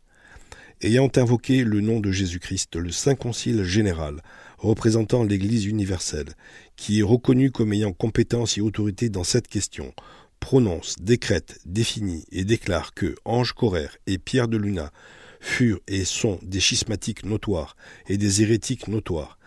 Ayant 0.81 1.09
invoqué 1.17 1.65
le 1.65 1.81
nom 1.81 1.99
de 1.99 2.11
Jésus-Christ, 2.11 2.77
le 2.77 2.91
Saint 2.91 3.15
Concile 3.15 3.63
général, 3.63 4.21
représentant 4.59 5.23
l'Église 5.23 5.65
universelle, 5.65 6.29
qui 6.75 6.99
est 6.99 7.03
reconnu 7.03 7.51
comme 7.51 7.73
ayant 7.73 7.93
compétence 7.93 8.57
et 8.57 8.61
autorité 8.61 9.09
dans 9.09 9.23
cette 9.23 9.47
question, 9.47 9.93
prononce, 10.39 10.95
décrète, 11.01 11.59
définit 11.65 12.25
et 12.31 12.43
déclare 12.43 12.93
que 12.93 13.15
Ange 13.25 13.53
Correr 13.53 13.89
et 14.07 14.17
Pierre 14.17 14.47
de 14.47 14.57
Luna 14.57 14.91
furent 15.39 15.79
et 15.87 16.05
sont 16.05 16.39
des 16.43 16.59
schismatiques 16.59 17.25
notoires 17.25 17.75
et 18.07 18.17
des 18.17 18.41
hérétiques 18.41 18.87
notoires, 18.87 19.37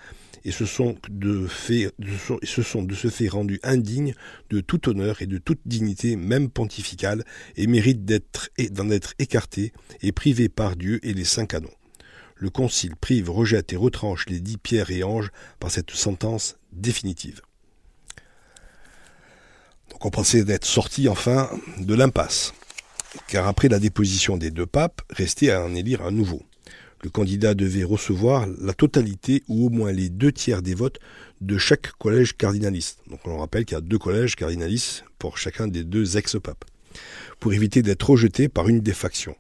et 0.45 0.51
se 0.51 0.67
sont 0.67 0.97
de, 1.09 1.47
ce 1.49 3.09
fait 3.09 3.29
rendus 3.29 3.61
indignes 3.63 4.15
de 4.51 4.61
tout 4.61 4.89
honneur 4.89 5.23
et 5.23 5.27
de 5.27 5.39
toute 5.39 5.61
dignité, 5.67 6.17
même 6.17 6.51
pontificale, 6.51 7.25
et 7.57 7.67
méritent 7.67 8.05
d'en 8.05 8.91
être 8.91 9.15
écartés 9.19 9.73
et 10.01 10.13
privés 10.13 10.49
par 10.49 10.77
Dieu 10.77 10.99
et 11.03 11.15
les 11.15 11.25
saints 11.25 11.47
canons 11.47 11.71
le 12.43 12.51
Concile 12.51 12.97
prive, 12.97 13.31
rejette 13.31 13.73
et 13.73 13.77
retranche 13.77 14.27
les 14.29 14.41
dix 14.41 14.59
pierres 14.59 14.91
et 14.91 15.05
anges 15.05 15.31
par 15.61 15.71
cette 15.71 15.93
sentence 15.93 16.57
définitive. 16.73 17.41
Donc 19.91 20.05
on 20.05 20.11
pensait 20.11 20.43
d'être 20.43 20.65
sorti 20.65 21.09
enfin 21.09 21.49
de 21.79 21.95
l'impasse, 21.95 22.53
car 23.29 23.47
après 23.47 23.69
la 23.69 23.79
déposition 23.79 24.39
des 24.39 24.51
deux 24.51 24.67
papes, 24.67 25.03
restait 25.11 25.53
à 25.53 25.63
en 25.63 25.73
élire 25.73 26.03
un 26.03 26.11
nouveau. 26.11 26.43
Le 27.05 27.11
candidat 27.11 27.55
devait 27.55 27.85
recevoir 27.85 28.49
la 28.61 28.73
totalité 28.73 29.45
ou 29.47 29.67
au 29.67 29.71
moins 29.71 29.93
les 29.93 30.09
deux 30.09 30.33
tiers 30.33 30.63
des 30.63 30.75
votes 30.75 30.99
de 31.41 31.59
chaque 31.59 31.93
collège 31.93 32.37
cardinaliste. 32.37 33.03
Donc 33.09 33.21
on 33.25 33.39
rappelle 33.39 33.65
qu'il 33.65 33.77
y 33.77 33.79
a 33.79 33.83
deux 33.83 33.99
collèges 33.99 34.35
cardinalistes 34.35 35.05
pour 35.21 35.39
chacun 35.39 35.69
des 35.69 35.85
deux 35.85 36.17
ex-papes, 36.17 36.65
pour 37.39 37.53
éviter 37.53 37.83
d'être 37.83 38.11
rejeté 38.11 38.49
par 38.49 38.69
une 38.69 38.81
des 38.81 38.95
factions. 38.95 39.37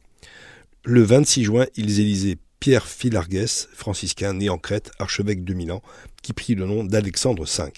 Le 0.85 1.03
26 1.03 1.43
juin, 1.43 1.67
ils 1.75 1.99
élisaient 1.99 2.39
Pierre 2.63 2.87
Philargues, 2.87 3.67
franciscain 3.75 4.35
né 4.35 4.49
en 4.49 4.57
Crète, 4.57 4.93
archevêque 5.01 5.43
de 5.43 5.53
Milan, 5.53 5.83
qui 6.23 6.33
prit 6.33 6.55
le 6.55 6.65
nom 6.65 6.85
d'Alexandre 6.85 7.45
V. 7.45 7.73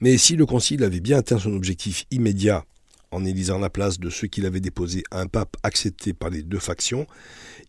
Mais 0.00 0.18
si 0.18 0.36
le 0.36 0.44
concile 0.44 0.84
avait 0.84 1.00
bien 1.00 1.16
atteint 1.16 1.38
son 1.38 1.54
objectif 1.54 2.04
immédiat 2.10 2.66
en 3.12 3.24
élisant 3.24 3.58
la 3.58 3.70
place 3.70 3.98
de 3.98 4.10
ceux 4.10 4.26
qu'il 4.26 4.44
avait 4.44 4.60
déposés 4.60 5.02
à 5.10 5.22
un 5.22 5.28
pape 5.28 5.56
accepté 5.62 6.12
par 6.12 6.28
les 6.28 6.42
deux 6.42 6.58
factions, 6.58 7.06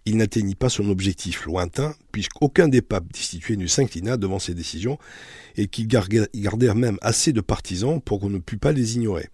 il 0.03 0.17
n'atteignit 0.17 0.57
pas 0.57 0.67
son 0.67 0.89
objectif 0.89 1.45
lointain, 1.45 1.95
puisqu'aucun 2.11 2.67
des 2.67 2.81
papes 2.81 3.07
destitués 3.13 3.55
ne 3.55 3.67
s'inclina 3.67 4.17
devant 4.17 4.39
ces 4.39 4.53
décisions, 4.53 4.97
et 5.55 5.67
qu'ils 5.67 5.87
gardèrent 5.87 6.75
même 6.75 6.97
assez 6.99 7.31
de 7.31 7.39
partisans 7.39 8.01
pour 8.01 8.19
qu'on 8.19 8.29
ne 8.29 8.39
pût 8.39 8.57
pas 8.57 8.73
les 8.73 8.95
ignorer. 8.95 9.29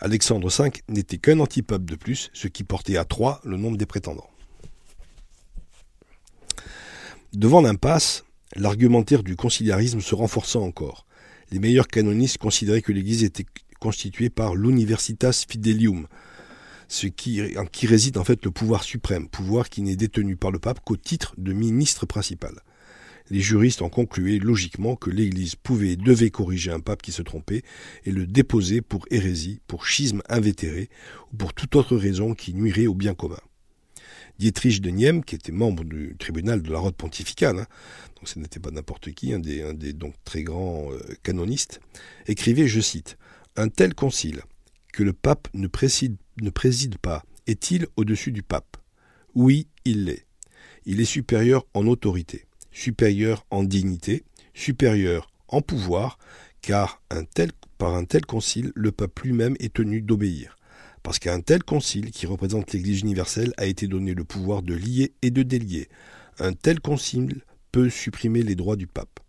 Alexandre 0.00 0.50
V 0.50 0.72
n'était 0.90 1.16
qu'un 1.16 1.40
antipape 1.40 1.86
de 1.86 1.96
plus, 1.96 2.28
ce 2.34 2.48
qui 2.48 2.64
portait 2.64 2.98
à 2.98 3.06
trois 3.06 3.40
le 3.46 3.56
nombre 3.56 3.78
des 3.78 3.86
prétendants. 3.86 4.28
Devant 7.34 7.62
l'impasse, 7.62 8.24
l'argumentaire 8.54 9.24
du 9.24 9.34
conciliarisme 9.34 10.00
se 10.00 10.14
renforça 10.14 10.60
encore. 10.60 11.04
Les 11.50 11.58
meilleurs 11.58 11.88
canonistes 11.88 12.38
considéraient 12.38 12.80
que 12.80 12.92
l'Église 12.92 13.24
était 13.24 13.46
constitué 13.80 14.30
par 14.30 14.54
l'Universitas 14.54 15.44
Fidelium, 15.48 16.06
ce 16.86 17.08
qui, 17.08 17.42
en 17.58 17.64
réside 17.88 18.18
en 18.18 18.24
fait 18.24 18.44
le 18.44 18.52
pouvoir 18.52 18.84
suprême, 18.84 19.28
pouvoir 19.28 19.68
qui 19.68 19.82
n'est 19.82 19.96
détenu 19.96 20.36
par 20.36 20.52
le 20.52 20.60
pape 20.60 20.78
qu'au 20.78 20.96
titre 20.96 21.34
de 21.36 21.52
ministre 21.52 22.06
principal. 22.06 22.54
Les 23.30 23.40
juristes 23.40 23.82
ont 23.82 23.88
conclué 23.88 24.38
logiquement 24.38 24.94
que 24.94 25.10
l'Église 25.10 25.56
pouvait 25.56 25.90
et 25.90 25.96
devait 25.96 26.30
corriger 26.30 26.70
un 26.70 26.78
pape 26.78 27.02
qui 27.02 27.10
se 27.10 27.22
trompait 27.22 27.62
et 28.04 28.12
le 28.12 28.28
déposer 28.28 28.80
pour 28.80 29.06
hérésie, 29.10 29.58
pour 29.66 29.86
schisme 29.86 30.22
invétéré 30.28 30.88
ou 31.32 31.36
pour 31.36 31.52
toute 31.52 31.74
autre 31.74 31.96
raison 31.96 32.34
qui 32.34 32.54
nuirait 32.54 32.86
au 32.86 32.94
bien 32.94 33.14
commun. 33.14 33.40
Dietrich 34.38 34.80
de 34.80 34.90
Niem, 34.90 35.24
qui 35.24 35.34
était 35.34 35.52
membre 35.52 35.84
du 35.84 36.16
tribunal 36.18 36.62
de 36.62 36.70
la 36.70 36.78
Rote 36.78 36.96
pontificale, 36.96 37.60
hein, 37.60 37.66
donc 38.16 38.28
ce 38.28 38.38
n'était 38.38 38.60
pas 38.60 38.70
n'importe 38.70 39.12
qui, 39.12 39.32
un 39.32 39.38
des, 39.38 39.92
donc 39.92 40.14
très 40.24 40.42
grands 40.42 40.92
euh, 40.92 41.00
canonistes, 41.22 41.80
écrivait, 42.26 42.66
je 42.66 42.80
cite, 42.80 43.16
un 43.56 43.68
tel 43.68 43.94
concile, 43.94 44.42
que 44.92 45.02
le 45.02 45.12
pape 45.12 45.48
ne 45.54 45.66
préside, 45.66 46.16
ne 46.40 46.50
préside 46.50 46.98
pas, 46.98 47.24
est-il 47.46 47.86
au-dessus 47.96 48.32
du 48.32 48.42
pape? 48.42 48.76
Oui, 49.34 49.68
il 49.84 50.04
l'est. 50.04 50.26
Il 50.86 51.00
est 51.00 51.06
supérieur 51.06 51.66
en 51.74 51.86
autorité, 51.86 52.46
supérieur 52.70 53.46
en 53.50 53.64
dignité, 53.64 54.24
supérieur 54.52 55.30
en 55.48 55.62
pouvoir, 55.62 56.18
car 56.60 57.02
par 57.78 57.94
un 57.94 58.04
tel 58.04 58.24
concile, 58.26 58.72
le 58.74 58.92
pape 58.92 59.20
lui-même 59.20 59.56
est 59.60 59.74
tenu 59.74 60.00
d'obéir. 60.00 60.56
Parce 61.04 61.20
qu'à 61.20 61.32
un 61.32 61.40
tel 61.40 61.62
concile, 61.62 62.10
qui 62.10 62.26
représente 62.26 62.72
l'Église 62.72 63.02
universelle, 63.02 63.52
a 63.56 63.66
été 63.66 63.86
donné 63.86 64.14
le 64.14 64.24
pouvoir 64.24 64.62
de 64.62 64.74
lier 64.74 65.12
et 65.22 65.30
de 65.30 65.44
délier. 65.44 65.88
Un 66.40 66.52
tel 66.52 66.80
concile 66.80 67.42
peut 67.70 67.90
supprimer 67.90 68.42
les 68.42 68.56
droits 68.56 68.74
du 68.74 68.88
pape 68.88 69.20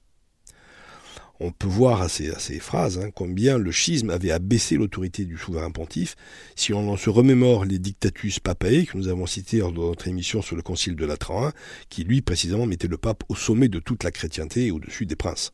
on 1.39 1.51
peut 1.51 1.67
voir 1.67 2.01
à 2.01 2.09
ces, 2.09 2.59
phrases 2.59 2.97
hein, 2.97 3.09
combien 3.13 3.57
le 3.57 3.71
schisme 3.71 4.09
avait 4.09 4.31
abaissé 4.31 4.77
l'autorité 4.77 5.25
du 5.25 5.37
souverain 5.37 5.71
pontife. 5.71 6.15
Si 6.55 6.73
on 6.73 6.89
en 6.89 6.97
se 6.97 7.09
remémore 7.09 7.65
les 7.65 7.79
dictatus 7.79 8.39
papae 8.39 8.85
que 8.85 8.97
nous 8.97 9.07
avons 9.07 9.25
cités 9.25 9.59
dans 9.59 9.71
notre 9.71 10.07
émission 10.07 10.41
sur 10.41 10.55
le 10.55 10.61
concile 10.61 10.95
de 10.95 11.05
Latran, 11.05 11.51
qui 11.89 12.03
lui 12.03 12.21
précisément 12.21 12.65
mettait 12.65 12.87
le 12.87 12.97
pape 12.97 13.23
au 13.29 13.35
sommet 13.35 13.67
de 13.67 13.79
toute 13.79 14.03
la 14.03 14.11
chrétienté 14.11 14.67
et 14.67 14.71
au-dessus 14.71 15.05
des 15.05 15.15
princes. 15.15 15.51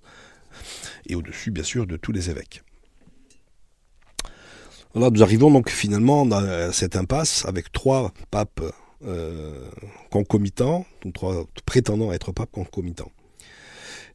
Et 1.07 1.15
au-dessus 1.15 1.51
bien 1.51 1.63
sûr 1.63 1.87
de 1.87 1.97
tous 1.97 2.11
les 2.11 2.29
évêques. 2.29 2.63
Nous 4.95 5.23
arrivons 5.23 5.51
donc 5.51 5.69
finalement 5.69 6.25
dans 6.25 6.71
cette 6.71 6.95
impasse 6.95 7.45
avec 7.45 7.71
trois 7.71 8.13
papes 8.29 8.61
euh, 9.03 9.69
concomitants, 10.11 10.85
trois 11.13 11.45
prétendant 11.65 12.11
être 12.11 12.31
papes 12.31 12.51
concomitants. 12.51 13.11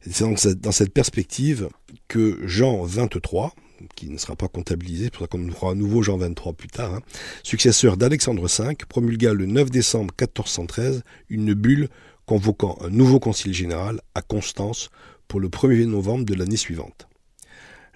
C'est 0.09 0.61
dans 0.61 0.71
cette 0.71 0.93
perspective 0.93 1.67
que 2.07 2.39
Jean 2.47 2.83
23, 2.83 3.53
qui 3.95 4.09
ne 4.09 4.17
sera 4.17 4.35
pas 4.35 4.47
comptabilisé, 4.47 5.05
c'est 5.05 5.11
pour 5.11 5.21
ça 5.21 5.27
qu'on 5.27 5.51
fera 5.51 5.71
à 5.71 5.75
nouveau 5.75 6.01
Jean 6.01 6.17
23 6.17 6.53
plus 6.53 6.69
tard, 6.69 6.93
hein, 6.93 7.01
successeur 7.43 7.97
d'Alexandre 7.97 8.47
V, 8.47 8.75
promulgua 8.87 9.33
le 9.33 9.45
9 9.45 9.69
décembre 9.69 10.13
1413 10.17 11.03
une 11.29 11.53
bulle 11.53 11.89
convoquant 12.25 12.77
un 12.81 12.89
nouveau 12.89 13.19
concile 13.19 13.53
général 13.53 14.01
à 14.15 14.21
Constance 14.21 14.89
pour 15.27 15.39
le 15.41 15.49
1er 15.49 15.85
novembre 15.85 16.23
de 16.23 16.35
l'année 16.35 16.57
suivante. 16.57 17.07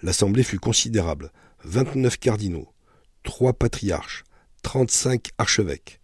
L'assemblée 0.03 0.43
fut 0.43 0.59
considérable, 0.59 1.31
29 1.63 2.17
cardinaux, 2.17 2.67
3 3.23 3.53
patriarches, 3.53 4.23
35 4.63 5.29
archevêques, 5.37 5.99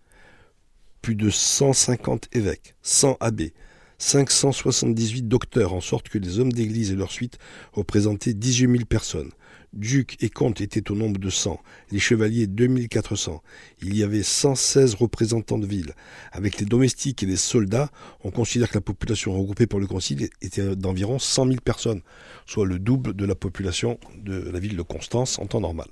plus 1.02 1.16
de 1.16 1.30
150 1.30 2.28
évêques, 2.34 2.76
100 2.82 3.18
abbés, 3.20 3.54
578 3.98 5.28
docteurs, 5.28 5.74
en 5.74 5.82
sorte 5.82 6.10
que 6.10 6.18
les 6.18 6.40
hommes 6.40 6.52
d'église 6.52 6.92
et 6.92 6.96
leurs 6.96 7.12
suites 7.12 7.40
représentaient 7.74 8.34
18 8.34 8.72
000 8.72 8.86
personnes. 8.86 9.32
Ducs 9.78 10.18
et 10.24 10.30
comtes 10.30 10.60
étaient 10.60 10.90
au 10.90 10.96
nombre 10.96 11.20
de 11.20 11.30
100, 11.30 11.62
les 11.92 12.00
chevaliers 12.00 12.48
2400. 12.48 13.44
Il 13.84 13.96
y 13.96 14.02
avait 14.02 14.24
116 14.24 14.96
représentants 14.96 15.60
de 15.60 15.68
ville. 15.68 15.94
Avec 16.32 16.60
les 16.60 16.66
domestiques 16.66 17.22
et 17.22 17.28
les 17.28 17.36
soldats, 17.36 17.92
on 18.24 18.32
considère 18.32 18.70
que 18.70 18.74
la 18.80 18.82
population 18.82 19.38
regroupée 19.38 19.68
par 19.68 19.80
le 19.80 19.86
concile 19.86 20.30
était 20.42 20.76
d'environ 20.76 21.20
100 21.20 21.46
000 21.46 21.58
personnes, 21.64 22.02
soit 22.48 22.66
le 22.66 22.80
double 22.80 23.14
de 23.14 23.24
la 23.24 23.36
population 23.36 24.00
de 24.18 24.50
la 24.50 24.60
ville 24.60 24.76
de 24.78 24.82
Constance 24.82 25.38
en 25.38 25.46
temps 25.46 25.62
normal. 25.62 25.90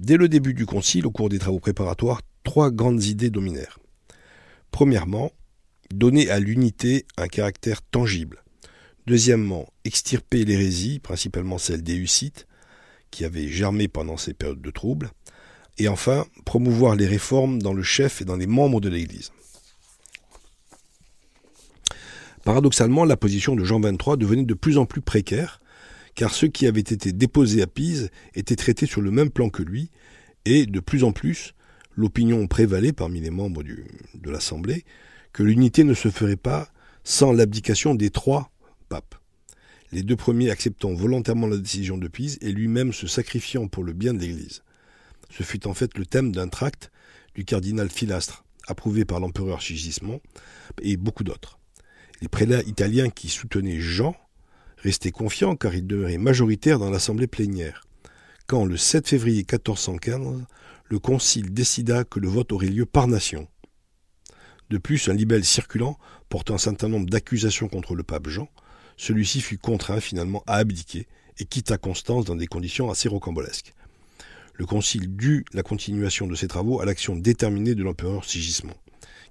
Dès 0.00 0.16
le 0.16 0.28
début 0.28 0.52
du 0.52 0.66
concile, 0.66 1.06
au 1.06 1.12
cours 1.12 1.28
des 1.28 1.38
travaux 1.38 1.60
préparatoires, 1.60 2.22
trois 2.42 2.72
grandes 2.72 3.04
idées 3.04 3.30
dominèrent. 3.30 3.78
Premièrement, 4.72 5.30
donner 5.94 6.28
à 6.28 6.40
l'unité 6.40 7.06
un 7.18 7.28
caractère 7.28 7.82
tangible. 7.82 8.42
Deuxièmement, 9.06 9.72
extirper 9.84 10.44
l'hérésie, 10.44 10.98
principalement 10.98 11.58
celle 11.58 11.82
des 11.82 11.94
Hussites, 11.94 12.47
qui 13.10 13.24
avait 13.24 13.48
germé 13.48 13.88
pendant 13.88 14.16
ces 14.16 14.34
périodes 14.34 14.60
de 14.60 14.70
troubles. 14.70 15.10
Et 15.78 15.88
enfin, 15.88 16.26
promouvoir 16.44 16.96
les 16.96 17.06
réformes 17.06 17.62
dans 17.62 17.72
le 17.72 17.82
chef 17.82 18.20
et 18.20 18.24
dans 18.24 18.36
les 18.36 18.46
membres 18.46 18.80
de 18.80 18.88
l'Église. 18.88 19.32
Paradoxalement, 22.44 23.04
la 23.04 23.16
position 23.16 23.54
de 23.54 23.64
Jean 23.64 23.78
XXIII 23.80 24.16
devenait 24.16 24.44
de 24.44 24.54
plus 24.54 24.78
en 24.78 24.86
plus 24.86 25.02
précaire, 25.02 25.60
car 26.14 26.34
ceux 26.34 26.48
qui 26.48 26.66
avaient 26.66 26.80
été 26.80 27.12
déposés 27.12 27.62
à 27.62 27.66
Pise 27.66 28.10
étaient 28.34 28.56
traités 28.56 28.86
sur 28.86 29.00
le 29.00 29.10
même 29.10 29.30
plan 29.30 29.50
que 29.50 29.62
lui, 29.62 29.90
et 30.44 30.66
de 30.66 30.80
plus 30.80 31.04
en 31.04 31.12
plus, 31.12 31.54
l'opinion 31.94 32.46
prévalait 32.46 32.92
parmi 32.92 33.20
les 33.20 33.30
membres 33.30 33.62
de 33.62 34.30
l'Assemblée 34.30 34.84
que 35.32 35.42
l'unité 35.42 35.84
ne 35.84 35.94
se 35.94 36.08
ferait 36.08 36.36
pas 36.36 36.68
sans 37.04 37.32
l'abdication 37.32 37.94
des 37.94 38.10
trois 38.10 38.50
papes. 38.88 39.14
Les 39.90 40.02
deux 40.02 40.16
premiers 40.16 40.50
acceptant 40.50 40.92
volontairement 40.92 41.46
la 41.46 41.56
décision 41.56 41.96
de 41.96 42.08
Pise 42.08 42.38
et 42.42 42.52
lui-même 42.52 42.92
se 42.92 43.06
sacrifiant 43.06 43.68
pour 43.68 43.84
le 43.84 43.94
bien 43.94 44.12
de 44.12 44.18
l'Église. 44.18 44.62
Ce 45.30 45.42
fut 45.42 45.66
en 45.66 45.72
fait 45.72 45.96
le 45.96 46.04
thème 46.04 46.32
d'un 46.32 46.48
tract 46.48 46.90
du 47.34 47.44
cardinal 47.44 47.88
Filastre, 47.88 48.44
approuvé 48.66 49.04
par 49.04 49.18
l'empereur 49.20 49.62
Sigismond 49.62 50.20
et 50.82 50.96
beaucoup 50.98 51.24
d'autres. 51.24 51.58
Les 52.20 52.28
prélats 52.28 52.62
italiens 52.62 53.08
qui 53.08 53.28
soutenaient 53.28 53.80
Jean 53.80 54.14
restaient 54.76 55.10
confiants 55.10 55.56
car 55.56 55.74
ils 55.74 55.86
demeuraient 55.86 56.18
majoritaires 56.18 56.78
dans 56.78 56.90
l'assemblée 56.90 57.26
plénière. 57.26 57.84
Quand, 58.46 58.64
le 58.64 58.76
7 58.76 59.08
février 59.08 59.40
1415, 59.40 60.44
le 60.84 60.98
concile 60.98 61.52
décida 61.52 62.04
que 62.04 62.20
le 62.20 62.28
vote 62.28 62.52
aurait 62.52 62.66
lieu 62.66 62.86
par 62.86 63.06
nation. 63.06 63.48
De 64.70 64.78
plus, 64.78 65.08
un 65.08 65.14
libelle 65.14 65.44
circulant 65.44 65.98
portant 66.28 66.54
un 66.54 66.58
certain 66.58 66.88
nombre 66.88 67.08
d'accusations 67.08 67.68
contre 67.68 67.94
le 67.94 68.02
pape 68.02 68.28
Jean, 68.28 68.48
celui-ci 68.98 69.40
fut 69.40 69.56
contraint 69.56 70.00
finalement 70.00 70.42
à 70.46 70.56
abdiquer 70.56 71.06
et 71.38 71.46
quitta 71.46 71.78
Constance 71.78 72.26
dans 72.26 72.36
des 72.36 72.48
conditions 72.48 72.90
assez 72.90 73.08
rocambolesques. 73.08 73.72
Le 74.54 74.66
concile 74.66 75.16
dut 75.16 75.46
la 75.54 75.62
continuation 75.62 76.26
de 76.26 76.34
ses 76.34 76.48
travaux 76.48 76.80
à 76.80 76.84
l'action 76.84 77.14
déterminée 77.14 77.76
de 77.76 77.84
l'empereur 77.84 78.24
Sigismond, 78.24 78.74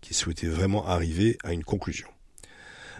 qui 0.01 0.13
souhaitait 0.13 0.47
vraiment 0.47 0.87
arriver 0.87 1.37
à 1.43 1.51
une 1.51 1.65
conclusion. 1.65 2.07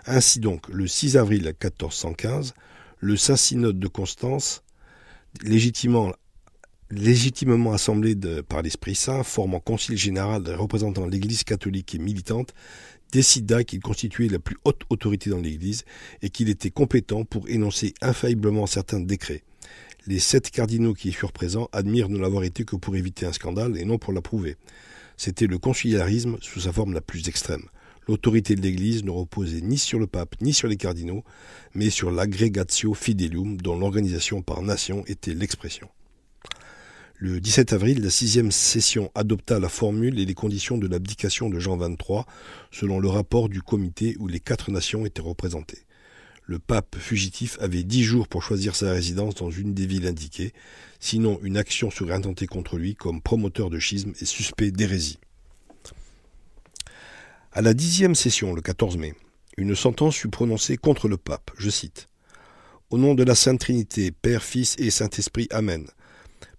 Ainsi 0.05 0.39
donc, 0.39 0.67
le 0.67 0.87
6 0.87 1.15
avril 1.15 1.43
1415, 1.43 2.53
le 2.99 3.15
Saint-Synode 3.15 3.79
de 3.79 3.87
Constance, 3.87 4.63
légitimement 5.41 6.13
légitimement 6.89 7.73
assemblé 7.73 8.15
par 8.47 8.61
l'Esprit 8.61 8.95
Saint, 8.95 9.23
formant 9.23 9.59
concile 9.59 9.97
général 9.97 10.43
représentant 10.55 11.05
l'Église 11.05 11.43
catholique 11.43 11.95
et 11.95 11.97
militante, 11.97 12.53
décida 13.11 13.63
qu'il 13.63 13.79
constituait 13.79 14.27
la 14.27 14.39
plus 14.39 14.57
haute 14.63 14.81
autorité 14.89 15.29
dans 15.29 15.39
l'Église 15.39 15.85
et 16.21 16.29
qu'il 16.29 16.49
était 16.49 16.71
compétent 16.71 17.25
pour 17.25 17.49
énoncer 17.49 17.93
infailliblement 18.01 18.67
certains 18.67 18.99
décrets. 18.99 19.43
Les 20.07 20.19
sept 20.19 20.51
cardinaux 20.51 20.93
qui 20.93 21.09
y 21.09 21.11
furent 21.11 21.33
présents 21.33 21.69
admirent 21.73 22.09
ne 22.09 22.17
l'avoir 22.17 22.43
été 22.43 22.63
que 22.63 22.75
pour 22.75 22.95
éviter 22.95 23.25
un 23.25 23.33
scandale 23.33 23.77
et 23.77 23.85
non 23.85 23.97
pour 23.97 24.13
l'approuver. 24.13 24.55
C'était 25.17 25.47
le 25.47 25.57
conciliarisme 25.57 26.37
sous 26.41 26.61
sa 26.61 26.71
forme 26.71 26.93
la 26.93 27.01
plus 27.01 27.27
extrême. 27.27 27.63
L'autorité 28.07 28.55
de 28.55 28.61
l'Église 28.61 29.03
ne 29.03 29.09
reposait 29.09 29.59
ni 29.59 29.77
sur 29.77 29.99
le 29.99 30.07
pape 30.07 30.35
ni 30.39 30.53
sur 30.53 30.69
les 30.69 30.77
cardinaux, 30.77 31.25
mais 31.73 31.89
sur 31.89 32.09
l'agregatio 32.09 32.93
fidelium 32.93 33.57
dont 33.57 33.77
l'organisation 33.77 34.41
par 34.41 34.61
nation 34.61 35.03
était 35.07 35.33
l'expression. 35.33 35.89
Le 37.19 37.41
17 37.41 37.73
avril, 37.73 38.03
la 38.03 38.11
sixième 38.11 38.51
session 38.51 39.11
adopta 39.15 39.57
la 39.57 39.69
formule 39.69 40.19
et 40.19 40.25
les 40.25 40.35
conditions 40.35 40.77
de 40.77 40.85
l'abdication 40.85 41.49
de 41.49 41.57
Jean 41.57 41.75
XXIII 41.75 42.21
selon 42.69 42.99
le 42.99 43.07
rapport 43.07 43.49
du 43.49 43.63
comité 43.63 44.15
où 44.19 44.27
les 44.27 44.39
quatre 44.39 44.69
nations 44.69 45.03
étaient 45.03 45.23
représentées. 45.23 45.81
Le 46.45 46.59
pape 46.59 46.95
fugitif 46.99 47.57
avait 47.59 47.81
dix 47.81 48.03
jours 48.03 48.27
pour 48.27 48.43
choisir 48.43 48.75
sa 48.75 48.91
résidence 48.91 49.33
dans 49.33 49.49
une 49.49 49.73
des 49.73 49.87
villes 49.87 50.05
indiquées, 50.05 50.53
sinon 50.99 51.39
une 51.41 51.57
action 51.57 51.89
serait 51.89 52.13
intentée 52.13 52.45
contre 52.45 52.77
lui 52.77 52.93
comme 52.93 53.19
promoteur 53.19 53.71
de 53.71 53.79
schisme 53.79 54.13
et 54.21 54.25
suspect 54.25 54.69
d'hérésie. 54.69 55.17
À 57.51 57.63
la 57.63 57.73
dixième 57.73 58.13
session, 58.13 58.53
le 58.53 58.61
14 58.61 58.97
mai, 58.97 59.15
une 59.57 59.73
sentence 59.73 60.17
fut 60.17 60.29
prononcée 60.29 60.77
contre 60.77 61.07
le 61.07 61.17
pape. 61.17 61.49
Je 61.57 61.71
cite 61.71 62.09
Au 62.91 62.99
nom 62.99 63.15
de 63.15 63.23
la 63.23 63.33
Sainte 63.33 63.59
Trinité, 63.59 64.11
Père, 64.11 64.43
Fils 64.43 64.75
et 64.77 64.91
Saint-Esprit, 64.91 65.47
Amen. 65.49 65.87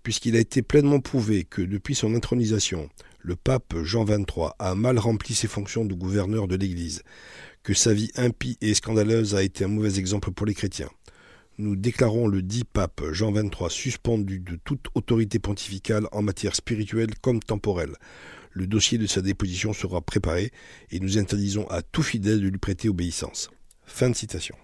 Puisqu'il 0.09 0.37
a 0.37 0.41
été 0.41 0.63
pleinement 0.63 1.01
prouvé 1.01 1.45
que 1.45 1.61
depuis 1.61 1.95
son 1.95 2.15
intronisation, 2.15 2.89
le 3.19 3.37
pape 3.37 3.75
Jean 3.83 4.07
XXIII 4.07 4.49
a 4.59 4.75
mal 4.75 4.99
rempli 4.99 5.35
ses 5.35 5.49
fonctions 5.49 5.85
de 5.85 5.93
gouverneur 5.93 6.49
de 6.49 6.57
l'Église, 6.57 7.03
que 7.63 7.75
sa 7.75 7.93
vie 7.93 8.11
impie 8.17 8.57
et 8.63 8.73
scandaleuse 8.73 9.35
a 9.35 9.43
été 9.43 9.65
un 9.65 9.69
mauvais 9.69 9.99
exemple 9.99 10.31
pour 10.31 10.47
les 10.47 10.55
chrétiens. 10.55 10.89
Nous 11.59 11.77
déclarons 11.77 12.27
le 12.27 12.41
dit 12.41 12.65
pape 12.65 13.03
Jean 13.13 13.33
XXIII 13.33 13.69
suspendu 13.69 14.41
de 14.41 14.59
toute 14.65 14.87
autorité 14.95 15.39
pontificale 15.39 16.07
en 16.11 16.23
matière 16.23 16.57
spirituelle 16.57 17.11
comme 17.21 17.43
temporelle 17.43 17.93
le 18.53 18.67
dossier 18.67 18.97
de 18.97 19.07
sa 19.07 19.21
déposition 19.21 19.75
sera 19.75 20.01
préparé 20.01 20.53
et 20.91 21.01
nous 21.01 21.19
interdisons 21.19 21.67
à 21.69 21.83
tout 21.83 22.03
fidèle 22.03 22.41
de 22.41 22.49
lui 22.49 22.57
prêter 22.57 22.89
obéissance. 22.89 23.51
Fin 23.85 24.09
de 24.09 24.17
citation. 24.17 24.57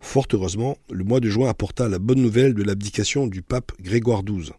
Fort 0.00 0.26
heureusement, 0.32 0.76
le 0.90 1.04
mois 1.04 1.20
de 1.20 1.28
juin 1.28 1.48
apporta 1.48 1.88
la 1.88 1.98
bonne 1.98 2.20
nouvelle 2.20 2.54
de 2.54 2.62
l'abdication 2.62 3.26
du 3.26 3.42
pape 3.42 3.72
Grégoire 3.80 4.22
XII, 4.22 4.52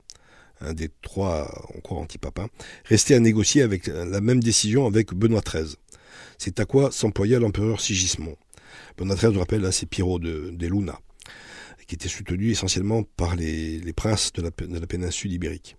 un 0.62 0.74
des 0.74 0.90
trois 1.02 1.70
encore 1.76 2.00
antipapins, 2.00 2.44
hein, 2.44 2.66
resté 2.86 3.16
à 3.16 3.20
négocier 3.20 3.62
avec 3.62 3.88
la 3.88 4.22
même 4.22 4.42
décision 4.42 4.86
avec 4.86 5.14
Benoît 5.14 5.42
XIII. 5.42 5.76
C'est 6.38 6.60
à 6.60 6.66
quoi 6.66 6.92
s'employa 6.92 7.40
l'empereur 7.40 7.82
Sigismond. 7.82 8.36
Benoît 8.98 9.16
XIII, 9.16 9.34
je 9.34 9.40
rappelle, 9.40 9.72
c'est 9.72 9.86
Pierrot 9.86 10.20
de, 10.20 10.68
Luna, 10.68 11.00
qui 11.88 11.96
était 11.96 12.10
soutenu 12.10 12.52
essentiellement 12.52 13.04
par 13.04 13.36
les, 13.36 13.94
princes 13.96 14.34
de 14.34 14.42
la, 14.42 14.50
de 14.50 14.80
la 14.80 14.88
péninsule 14.88 15.32
ibérique. 15.32 15.78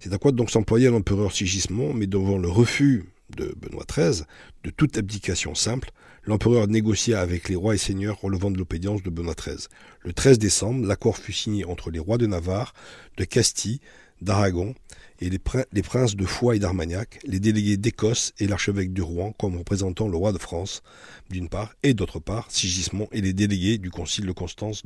C'est 0.00 0.12
à 0.12 0.18
quoi 0.18 0.32
donc 0.32 0.50
s'employait 0.50 0.90
l'empereur 0.90 1.32
Sigismond, 1.32 1.92
mais 1.92 2.06
devant 2.06 2.38
le 2.38 2.48
refus 2.48 3.04
de 3.36 3.54
Benoît 3.60 3.84
XIII 3.88 4.24
de 4.64 4.70
toute 4.70 4.98
abdication 4.98 5.54
simple, 5.54 5.90
l'empereur 6.24 6.66
négociait 6.66 7.14
avec 7.14 7.48
les 7.48 7.56
rois 7.56 7.74
et 7.74 7.78
seigneurs 7.78 8.20
relevant 8.20 8.50
de 8.50 8.58
l'obédience 8.58 9.02
de 9.02 9.10
Benoît 9.10 9.34
XIII. 9.34 9.68
Le 10.00 10.12
13 10.12 10.38
décembre, 10.38 10.86
l'accord 10.86 11.16
fut 11.16 11.32
signé 11.32 11.64
entre 11.64 11.90
les 11.90 11.98
rois 11.98 12.18
de 12.18 12.26
Navarre, 12.26 12.74
de 13.16 13.24
Castille, 13.24 13.80
d'Aragon 14.20 14.74
et 15.20 15.30
les, 15.30 15.38
princes 15.38 16.16
de 16.16 16.24
Foix 16.24 16.56
et 16.56 16.58
d'Armagnac, 16.58 17.18
les 17.24 17.40
délégués 17.40 17.76
d'Écosse 17.76 18.32
et 18.38 18.46
l'archevêque 18.46 18.92
de 18.92 19.02
Rouen 19.02 19.32
comme 19.32 19.56
représentant 19.56 20.08
le 20.08 20.16
roi 20.16 20.32
de 20.32 20.38
France, 20.38 20.82
d'une 21.30 21.48
part, 21.48 21.74
et 21.82 21.94
d'autre 21.94 22.20
part, 22.20 22.50
Sigismond 22.50 23.08
et 23.12 23.20
les 23.20 23.32
délégués 23.32 23.78
du 23.78 23.90
concile 23.90 24.26
de 24.26 24.32
Constance. 24.32 24.82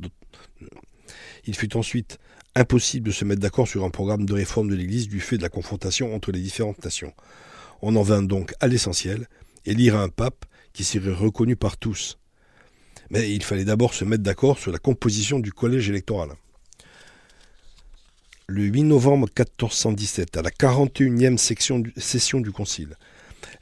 Il 1.45 1.55
fut 1.55 1.75
ensuite 1.77 2.17
impossible 2.55 3.07
de 3.07 3.11
se 3.11 3.25
mettre 3.25 3.41
d'accord 3.41 3.67
sur 3.67 3.83
un 3.83 3.89
programme 3.89 4.25
de 4.25 4.33
réforme 4.33 4.69
de 4.69 4.75
l'Église 4.75 5.07
du 5.07 5.19
fait 5.19 5.37
de 5.37 5.41
la 5.41 5.49
confrontation 5.49 6.13
entre 6.15 6.31
les 6.31 6.39
différentes 6.39 6.83
nations. 6.83 7.13
On 7.81 7.95
en 7.95 8.01
vint 8.01 8.23
donc 8.23 8.53
à 8.59 8.67
l'essentiel, 8.67 9.27
élire 9.65 9.97
un 9.97 10.09
pape 10.09 10.45
qui 10.73 10.83
serait 10.83 11.11
reconnu 11.11 11.55
par 11.55 11.77
tous. 11.77 12.17
Mais 13.09 13.31
il 13.31 13.43
fallait 13.43 13.65
d'abord 13.65 13.93
se 13.93 14.05
mettre 14.05 14.23
d'accord 14.23 14.57
sur 14.57 14.71
la 14.71 14.79
composition 14.79 15.39
du 15.39 15.51
collège 15.51 15.89
électoral. 15.89 16.29
Le 18.47 18.63
8 18.63 18.83
novembre 18.83 19.27
1417, 19.27 20.37
à 20.37 20.41
la 20.41 20.51
41e 20.51 21.37
session 21.37 22.39
du 22.39 22.51
Concile, 22.51 22.95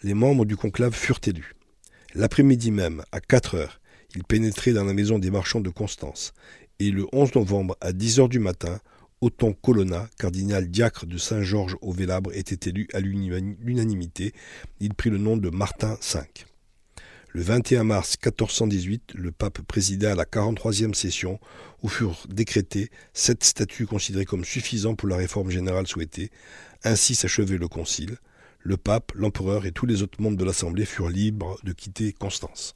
les 0.01 0.13
membres 0.13 0.45
du 0.45 0.57
conclave 0.57 0.93
furent 0.93 1.21
élus. 1.25 1.55
L'après-midi 2.15 2.71
même, 2.71 3.03
à 3.11 3.19
4 3.19 3.55
heures, 3.55 3.79
ils 4.15 4.23
pénétraient 4.23 4.73
dans 4.73 4.83
la 4.83 4.93
maison 4.93 5.19
des 5.19 5.31
marchands 5.31 5.61
de 5.61 5.69
Constance 5.69 6.33
et 6.79 6.91
le 6.91 7.07
11 7.13 7.35
novembre 7.35 7.77
à 7.81 7.93
10 7.93 8.19
heures 8.19 8.29
du 8.29 8.39
matin, 8.39 8.79
Othon 9.23 9.53
Colonna, 9.53 10.09
cardinal 10.19 10.69
diacre 10.69 11.05
de 11.05 11.17
Saint-Georges 11.17 11.77
au 11.79 11.93
Vélabre, 11.93 12.33
était 12.33 12.69
élu 12.69 12.89
à 12.91 12.99
l'unanimité. 12.99 14.33
Il 14.81 14.93
prit 14.95 15.09
le 15.09 15.17
nom 15.17 15.37
de 15.37 15.49
Martin 15.49 15.97
V. 16.13 16.19
Le 17.29 17.41
21 17.41 17.85
mars 17.85 18.17
1418, 18.21 19.13
le 19.15 19.31
pape 19.31 19.61
présida 19.61 20.13
la 20.13 20.25
43e 20.25 20.93
session 20.93 21.39
où 21.83 21.87
furent 21.87 22.27
décrétés 22.27 22.89
sept 23.13 23.45
statuts 23.45 23.87
considérés 23.87 24.25
comme 24.25 24.43
suffisants 24.43 24.95
pour 24.95 25.07
la 25.07 25.15
réforme 25.15 25.49
générale 25.49 25.87
souhaitée. 25.87 26.29
Ainsi 26.83 27.15
s'achevait 27.15 27.57
le 27.57 27.69
concile. 27.69 28.17
Le 28.59 28.75
pape, 28.75 29.13
l'empereur 29.15 29.65
et 29.65 29.71
tous 29.71 29.85
les 29.85 30.01
autres 30.01 30.21
membres 30.21 30.35
de 30.35 30.43
l'Assemblée 30.43 30.83
furent 30.83 31.07
libres 31.07 31.57
de 31.63 31.71
quitter 31.71 32.11
Constance. 32.11 32.75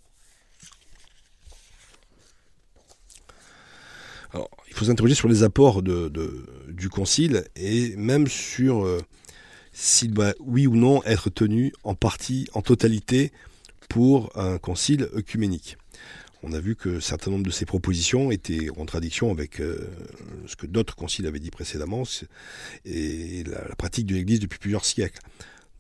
Il 4.68 4.74
faut 4.74 4.86
s'interroger 4.86 5.16
sur 5.16 5.28
les 5.28 5.44
apports 5.44 5.82
du 5.82 6.90
Concile 6.90 7.46
et 7.56 7.96
même 7.96 8.28
sur 8.28 8.86
euh, 8.86 9.02
s'il 9.72 10.14
va, 10.14 10.34
oui 10.40 10.68
ou 10.68 10.76
non, 10.76 11.04
être 11.04 11.30
tenu 11.30 11.74
en 11.84 11.96
partie, 11.96 12.48
en 12.54 12.62
totalité, 12.62 13.32
pour 13.90 14.32
un 14.36 14.58
Concile 14.58 15.10
œcuménique. 15.16 15.78
On 16.44 16.54
a 16.54 16.60
vu 16.60 16.76
que 16.76 17.00
certain 17.00 17.32
nombre 17.32 17.46
de 17.46 17.52
ces 17.52 17.66
propositions 17.66 18.32
étaient 18.32 18.70
en 18.70 18.76
contradiction 18.76 19.32
avec 19.32 19.60
euh, 19.60 19.90
ce 20.46 20.56
que 20.56 20.68
d'autres 20.68 20.96
conciles 20.96 21.26
avaient 21.26 21.40
dit 21.40 21.50
précédemment 21.50 22.04
et 22.86 23.44
la, 23.44 23.68
la 23.68 23.76
pratique 23.76 24.06
de 24.06 24.16
l'Église 24.16 24.40
depuis 24.40 24.60
plusieurs 24.60 24.86
siècles. 24.86 25.20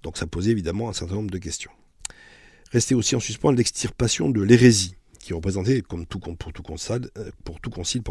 Donc 0.03 0.17
ça 0.17 0.25
posait 0.25 0.51
évidemment 0.51 0.89
un 0.89 0.93
certain 0.93 1.15
nombre 1.15 1.31
de 1.31 1.37
questions. 1.37 1.71
Restait 2.71 2.95
aussi 2.95 3.15
en 3.15 3.19
suspens 3.19 3.51
l'extirpation 3.51 4.29
de 4.29 4.41
l'hérésie 4.41 4.95
qui 5.19 5.33
représentait, 5.33 5.81
comme 5.81 6.05
tout, 6.05 6.19
pour 6.19 6.53
tout 6.53 6.63
concile, 6.63 7.09
euh, 7.17 7.29
pour 7.43 7.59
tout 7.59 7.69
concile 7.69 8.01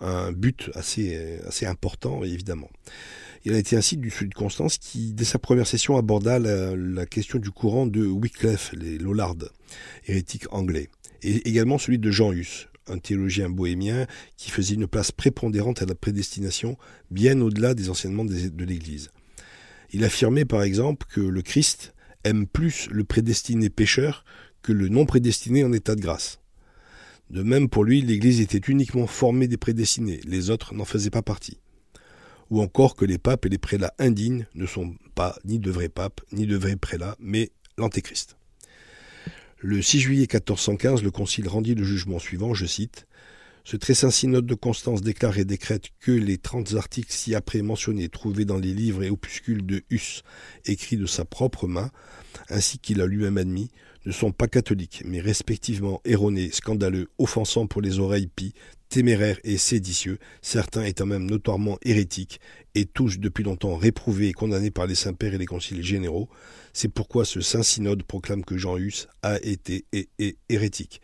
un 0.00 0.32
but 0.32 0.70
assez, 0.74 1.38
assez 1.46 1.66
important, 1.66 2.24
évidemment. 2.24 2.70
Il 3.44 3.54
a 3.54 3.58
été 3.58 3.76
ainsi 3.76 3.96
du 3.96 4.10
Sud 4.10 4.34
Constance 4.34 4.78
qui, 4.78 5.12
dès 5.12 5.24
sa 5.24 5.38
première 5.38 5.66
session, 5.66 5.96
aborda 5.96 6.38
la, 6.38 7.06
question 7.06 7.38
du 7.38 7.50
courant 7.50 7.86
de 7.86 8.04
Wycliffe, 8.04 8.72
les 8.72 8.98
Lollards, 8.98 9.36
hérétiques 10.06 10.52
anglais, 10.52 10.88
et 11.22 11.48
également 11.48 11.78
celui 11.78 11.98
de 11.98 12.10
Jean 12.10 12.32
Hus, 12.32 12.68
un 12.88 12.98
théologien 12.98 13.48
bohémien 13.48 14.06
qui 14.36 14.50
faisait 14.50 14.74
une 14.74 14.86
place 14.86 15.12
prépondérante 15.12 15.82
à 15.82 15.86
la 15.86 15.94
prédestination, 15.94 16.76
bien 17.10 17.40
au-delà 17.40 17.74
des 17.74 17.88
enseignements 17.90 18.24
de 18.24 18.64
l'Église. 18.64 19.10
Il 19.92 20.04
affirmait 20.04 20.44
par 20.44 20.62
exemple 20.62 21.06
que 21.08 21.20
le 21.20 21.42
Christ 21.42 21.94
aime 22.24 22.46
plus 22.46 22.88
le 22.90 23.04
prédestiné 23.04 23.70
pécheur 23.70 24.24
que 24.62 24.72
le 24.72 24.88
non 24.88 25.06
prédestiné 25.06 25.62
en 25.62 25.72
état 25.72 25.94
de 25.94 26.00
grâce. 26.00 26.40
De 27.30 27.42
même, 27.42 27.68
pour 27.68 27.84
lui, 27.84 28.02
l'Église 28.02 28.40
était 28.40 28.70
uniquement 28.70 29.06
formée 29.06 29.48
des 29.48 29.56
prédestinés, 29.56 30.20
les 30.24 30.50
autres 30.50 30.74
n'en 30.74 30.84
faisaient 30.84 31.10
pas 31.10 31.22
partie. 31.22 31.58
Ou 32.50 32.60
encore 32.60 32.94
que 32.94 33.04
les 33.04 33.18
papes 33.18 33.46
et 33.46 33.48
les 33.48 33.58
prélats 33.58 33.94
indignes 33.98 34.46
ne 34.54 34.66
sont 34.66 34.94
pas 35.14 35.36
ni 35.44 35.58
de 35.58 35.70
vrais 35.70 35.88
papes, 35.88 36.20
ni 36.30 36.46
de 36.46 36.56
vrais 36.56 36.76
prélats, 36.76 37.16
mais 37.18 37.50
l'Antéchrist. 37.76 38.36
Le 39.58 39.82
6 39.82 40.00
juillet 40.00 40.28
1415, 40.32 41.02
le 41.02 41.10
Concile 41.10 41.48
rendit 41.48 41.74
le 41.74 41.82
jugement 41.82 42.18
suivant, 42.18 42.54
je 42.54 42.66
cite, 42.66 43.06
ce 43.64 43.76
très 43.76 43.94
saint 43.94 44.12
synode 44.12 44.46
de 44.46 44.54
Constance 44.54 45.02
déclare 45.02 45.38
et 45.38 45.44
décrète 45.44 45.86
que 45.98 46.12
les 46.12 46.38
trente 46.38 46.74
articles 46.74 47.12
ci-après 47.12 47.62
mentionnés 47.62 48.08
trouvés 48.08 48.44
dans 48.44 48.58
les 48.58 48.72
livres 48.72 49.02
et 49.02 49.10
opuscules 49.10 49.66
de 49.66 49.82
Hus, 49.90 50.22
écrits 50.66 50.96
de 50.96 51.06
sa 51.06 51.24
propre 51.24 51.66
main, 51.66 51.90
ainsi 52.48 52.78
qu'il 52.78 53.00
a 53.00 53.06
lui-même 53.06 53.38
admis, 53.38 53.72
ne 54.06 54.12
sont 54.12 54.32
pas 54.32 54.46
catholiques, 54.46 55.02
mais 55.04 55.20
respectivement 55.20 56.00
erronés, 56.04 56.50
scandaleux, 56.50 57.08
offensants 57.18 57.66
pour 57.66 57.82
les 57.82 57.98
oreilles 57.98 58.28
pies, 58.28 58.54
téméraires 58.88 59.40
et 59.42 59.58
séditieux, 59.58 60.18
certains 60.42 60.84
étant 60.84 61.06
même 61.06 61.26
notoirement 61.26 61.76
hérétiques, 61.82 62.40
et 62.76 62.86
tous 62.86 63.18
depuis 63.18 63.42
longtemps 63.42 63.76
réprouvés 63.76 64.28
et 64.28 64.32
condamnés 64.32 64.70
par 64.70 64.86
les 64.86 64.94
saints-pères 64.94 65.34
et 65.34 65.38
les 65.38 65.46
conciles 65.46 65.82
généraux. 65.82 66.28
C'est 66.72 66.88
pourquoi 66.88 67.24
ce 67.24 67.40
saint 67.40 67.64
synode 67.64 68.04
proclame 68.04 68.44
que 68.44 68.56
Jean 68.56 68.76
Hus 68.76 69.08
a 69.22 69.38
été 69.42 69.84
et 69.92 70.08
est 70.18 70.36
hérétique. 70.48 71.00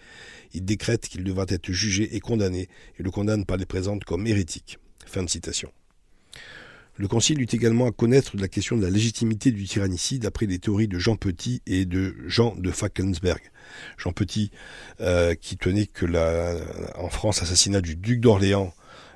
Il 0.55 0.65
décrète 0.65 1.09
qu'il 1.09 1.25
devra 1.25 1.47
être 1.49 1.73
jugé 1.73 2.15
et 2.15 2.21
condamné, 2.21 2.69
et 2.99 3.03
le 3.03 3.11
condamne 3.11 3.45
par 3.45 3.57
les 3.57 3.67
présentes 3.67 4.05
comme 4.05 4.27
hérétique. 4.27 4.79
Fin 5.07 5.25
de 5.25 5.29
citation. 5.29 5.73
Le 6.97 7.09
Concile 7.09 7.41
eut 7.41 7.49
également 7.51 7.87
à 7.87 7.91
connaître 7.91 8.37
la 8.37 8.49
question 8.49 8.77
de 8.77 8.83
la 8.83 8.91
légitimité 8.91 9.51
du 9.51 9.65
tyrannicide 9.65 10.23
d'après 10.23 10.47
les 10.47 10.59
théories 10.59 10.89
de 10.89 10.99
Jean 10.99 11.17
Petit 11.17 11.63
et 11.67 11.87
de 11.87 12.15
Jean 12.27 12.55
de 12.57 12.71
Fackensberg. 12.71 13.41
Jean 13.97 14.13
Petit, 14.13 14.51
euh, 15.01 15.35
qui 15.35 15.57
tenait 15.57 15.87
que 15.87 16.05
la, 16.05 16.55
en 16.97 17.09
France 17.09 17.41
l'assassinat 17.41 17.81
du 17.81 17.97
duc 17.97 18.21
d'Orléans 18.21 18.75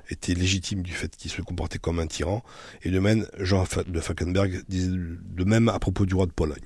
était 0.09 0.33
légitime 0.33 0.81
du 0.81 0.91
fait 0.91 1.15
qu'il 1.15 1.31
se 1.31 1.41
comportait 1.41 1.79
comme 1.79 1.99
un 1.99 2.07
tyran, 2.07 2.43
et 2.83 2.89
de 2.89 2.99
même 2.99 3.27
Jean 3.39 3.65
de 3.87 3.99
Falkenberg 3.99 4.63
disait 4.67 4.89
de 4.89 5.43
même 5.43 5.69
à 5.69 5.79
propos 5.79 6.05
du 6.05 6.15
roi 6.15 6.25
de 6.25 6.31
Pologne. 6.31 6.63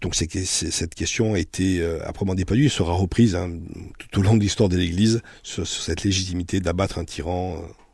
donc 0.00 0.14
cette 0.14 0.94
question 0.94 1.34
a 1.34 1.38
été 1.38 1.80
euh, 1.80 1.98
proprement 2.04 2.34
débattue 2.34 2.66
et 2.66 2.68
sera 2.68 2.92
reprise 2.92 3.34
hein, 3.34 3.50
tout 3.98 4.20
au 4.20 4.22
long 4.22 4.36
de 4.36 4.40
l'histoire 4.40 4.68
de 4.68 4.76
l'Église 4.76 5.22
sur, 5.42 5.66
cette 5.66 6.04
légitimité 6.04 6.60
d'abattre 6.60 6.98
un 6.98 7.04
tyran 7.04 7.56
euh, 7.56 7.85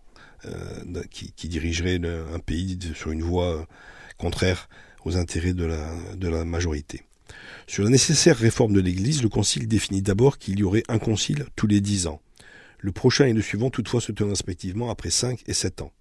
qui, 1.11 1.33
qui, 1.33 1.48
dirigerait 1.48 2.00
un 2.05 2.38
pays 2.38 2.78
sur 2.94 3.12
une 3.12 3.22
voie 3.22 3.66
contraire 4.18 4.68
aux 5.05 5.16
intérêts 5.16 5.55
de 5.55 5.64
la, 5.64 5.94
de 6.16 6.28
la 6.28 6.44
majorité. 6.44 7.02
Sur 7.66 7.85
la 7.85 7.90
nécessaire 7.90 8.37
réforme 8.37 8.72
de 8.72 8.81
l'Église, 8.81 9.22
le 9.22 9.28
Concile 9.28 9.68
définit 9.68 10.02
d'abord 10.02 10.38
qu'il 10.38 10.59
y 10.59 10.62
aurait 10.62 10.83
un 10.88 10.98
concile 10.98 11.46
tous 11.57 11.66
les 11.66 11.81
dix 11.81 12.07
ans. 12.07 12.20
Le 12.78 12.92
prochain 12.92 13.26
et 13.26 13.33
le 13.33 13.42
suivant 13.42 13.70
toutefois 13.70 14.00
se 14.00 14.12
tenant 14.12 14.31
respectivement 14.31 14.90
après 14.90 15.11
cinq 15.11 15.42
et 15.46 15.55
sept 15.55 15.81
ans. 15.83 15.92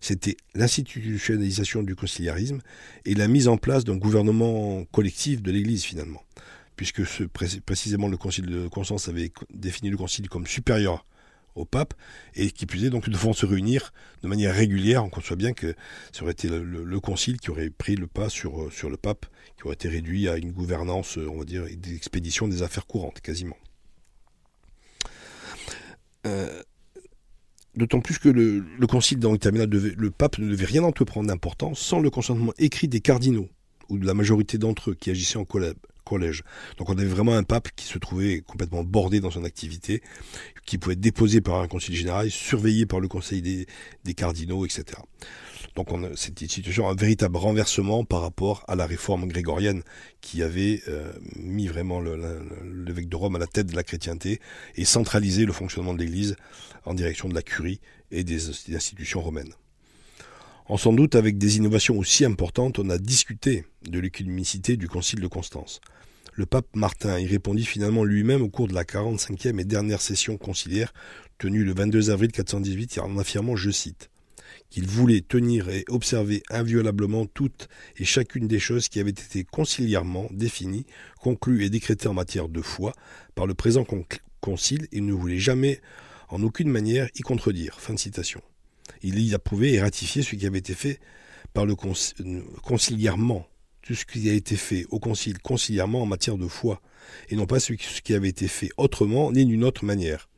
C'était 0.00 0.36
l'institutionnalisation 0.54 1.82
du 1.82 1.96
conciliarisme 1.96 2.60
et 3.04 3.14
la 3.14 3.26
mise 3.26 3.48
en 3.48 3.56
place 3.56 3.84
d'un 3.84 3.96
gouvernement 3.96 4.84
collectif 4.92 5.42
de 5.42 5.50
l'Église 5.50 5.82
finalement, 5.82 6.22
puisque 6.76 7.04
ce, 7.04 7.24
précisément 7.24 8.08
le 8.08 8.16
Concile 8.16 8.46
de 8.46 8.68
Constance 8.68 9.08
avait 9.08 9.32
défini 9.52 9.90
le 9.90 9.96
Concile 9.96 10.28
comme 10.28 10.46
supérieur 10.46 11.04
au 11.54 11.64
pape, 11.64 11.94
et 12.34 12.50
qui 12.50 12.66
plus 12.66 12.88
donc 12.90 13.08
devront 13.08 13.32
se 13.32 13.46
réunir 13.46 13.92
de 14.22 14.28
manière 14.28 14.54
régulière. 14.54 15.04
On 15.04 15.10
conçoit 15.10 15.36
bien 15.36 15.52
que 15.52 15.74
ça 16.12 16.22
aurait 16.22 16.32
été 16.32 16.48
le, 16.48 17.00
concile 17.00 17.38
qui 17.38 17.50
aurait 17.50 17.70
pris 17.70 17.96
le 17.96 18.06
pas 18.06 18.28
sur, 18.28 18.72
sur 18.72 18.90
le 18.90 18.96
pape, 18.96 19.26
qui 19.56 19.64
aurait 19.64 19.74
été 19.74 19.88
réduit 19.88 20.28
à 20.28 20.36
une 20.36 20.52
gouvernance, 20.52 21.16
on 21.16 21.38
va 21.38 21.44
dire, 21.44 21.64
d'expédition 21.76 22.48
des 22.48 22.62
affaires 22.62 22.86
courantes, 22.86 23.20
quasiment. 23.20 23.56
Euh, 26.26 26.62
d'autant 27.74 28.00
plus 28.00 28.18
que 28.18 28.28
le, 28.28 28.86
concile 28.86 29.18
dans 29.18 29.32
devait, 29.34 29.94
le 29.96 30.10
pape 30.10 30.38
ne 30.38 30.48
devait 30.48 30.66
rien 30.66 30.84
entreprendre 30.84 31.28
d'important 31.28 31.74
sans 31.74 32.00
le 32.00 32.10
consentement 32.10 32.52
écrit 32.58 32.88
des 32.88 33.00
cardinaux, 33.00 33.48
ou 33.88 33.98
de 33.98 34.06
la 34.06 34.14
majorité 34.14 34.58
d'entre 34.58 34.90
eux 34.90 34.94
qui 34.94 35.10
agissaient 35.10 35.38
en 35.38 35.44
collab 35.44 35.76
Donc 36.78 36.90
on 36.90 36.98
avait 36.98 37.06
vraiment 37.06 37.34
un 37.34 37.42
pape 37.42 37.68
qui 37.74 37.86
se 37.86 37.98
trouvait 37.98 38.40
complètement 38.40 38.84
bordé 38.84 39.20
dans 39.20 39.30
son 39.30 39.44
activité, 39.44 40.02
qui 40.66 40.78
pouvait 40.78 40.94
être 40.94 41.00
déposé 41.00 41.40
par 41.40 41.60
un 41.60 41.68
conseil 41.68 41.96
général, 41.96 42.30
surveillé 42.30 42.86
par 42.86 43.00
le 43.00 43.08
conseil 43.08 43.42
des, 43.42 44.14
cardinaux, 44.14 44.64
etc. 44.66 44.84
Donc 45.74 45.88
c'était 46.16 46.44
une 46.44 46.50
situation, 46.50 46.88
un 46.88 46.94
véritable 46.94 47.36
renversement 47.38 48.04
par 48.04 48.20
rapport 48.20 48.62
à 48.68 48.76
la 48.76 48.84
réforme 48.84 49.26
grégorienne 49.26 49.82
qui 50.20 50.42
avait 50.42 50.82
euh, 50.88 51.12
mis 51.36 51.66
vraiment 51.66 52.00
l'évêque 52.00 53.08
de 53.08 53.16
Rome 53.16 53.36
à 53.36 53.38
la 53.38 53.46
tête 53.46 53.68
de 53.68 53.76
la 53.76 53.82
chrétienté 53.82 54.40
et 54.76 54.84
centralisé 54.84 55.46
le 55.46 55.52
fonctionnement 55.52 55.94
de 55.94 56.00
l'Église 56.00 56.36
en 56.84 56.92
direction 56.92 57.28
de 57.28 57.34
la 57.34 57.42
curie 57.42 57.80
et 58.10 58.22
des 58.22 58.50
institutions 58.74 59.22
romaines. 59.22 59.54
En 60.66 60.76
sans 60.76 60.92
doute, 60.92 61.16
avec 61.16 61.38
des 61.38 61.56
innovations 61.56 61.98
aussi 61.98 62.24
importantes, 62.24 62.78
on 62.78 62.88
a 62.88 62.96
discuté 62.96 63.64
de 63.88 63.98
l'économicité 63.98 64.76
du 64.76 64.88
Concile 64.88 65.20
de 65.20 65.26
Constance. 65.26 65.80
Le 66.34 66.46
pape 66.46 66.68
Martin 66.74 67.18
y 67.18 67.26
répondit 67.26 67.64
finalement 67.64 68.04
lui-même 68.04 68.42
au 68.42 68.48
cours 68.48 68.68
de 68.68 68.74
la 68.74 68.84
45e 68.84 69.58
et 69.58 69.64
dernière 69.64 70.00
session 70.00 70.38
conciliaire 70.38 70.94
tenue 71.38 71.64
le 71.64 71.74
22 71.74 72.10
avril 72.10 72.30
418 72.30 73.00
en 73.00 73.18
affirmant, 73.18 73.56
je 73.56 73.70
cite, 73.70 74.08
qu'il 74.70 74.86
voulait 74.86 75.20
tenir 75.20 75.68
et 75.68 75.84
observer 75.88 76.42
inviolablement 76.48 77.26
toutes 77.26 77.68
et 77.96 78.04
chacune 78.04 78.46
des 78.46 78.60
choses 78.60 78.88
qui 78.88 79.00
avaient 79.00 79.10
été 79.10 79.44
conciliairement 79.44 80.28
définies, 80.30 80.86
conclues 81.20 81.64
et 81.64 81.70
décrétées 81.70 82.08
en 82.08 82.14
matière 82.14 82.48
de 82.48 82.62
foi 82.62 82.94
par 83.34 83.46
le 83.46 83.54
présent 83.54 83.84
concile 84.40 84.86
et 84.92 85.00
ne 85.00 85.12
voulait 85.12 85.38
jamais 85.38 85.80
en 86.28 86.42
aucune 86.42 86.70
manière 86.70 87.08
y 87.16 87.20
contredire. 87.20 87.80
Fin 87.80 87.94
de 87.94 87.98
citation 87.98 88.40
il 89.02 89.20
y 89.20 89.34
a 89.34 89.38
prouvé 89.38 89.74
et 89.74 89.80
ratifié 89.80 90.22
ce 90.22 90.36
qui 90.36 90.46
avait 90.46 90.58
été 90.58 90.74
fait 90.74 91.00
par 91.52 91.66
le 91.66 91.74
concilièrement, 92.62 93.46
tout 93.82 93.94
ce 93.94 94.04
qui 94.04 94.28
a 94.30 94.32
été 94.32 94.56
fait 94.56 94.86
au 94.90 94.98
concile 94.98 95.38
concilièrement 95.38 96.02
en 96.02 96.06
matière 96.06 96.38
de 96.38 96.46
foi, 96.46 96.80
et 97.28 97.36
non 97.36 97.46
pas 97.46 97.60
ce 97.60 97.72
qui 97.72 98.14
avait 98.14 98.28
été 98.28 98.48
fait 98.48 98.70
autrement 98.76 99.32
ni 99.32 99.44
d'une 99.44 99.64
autre 99.64 99.84
manière. 99.84 100.28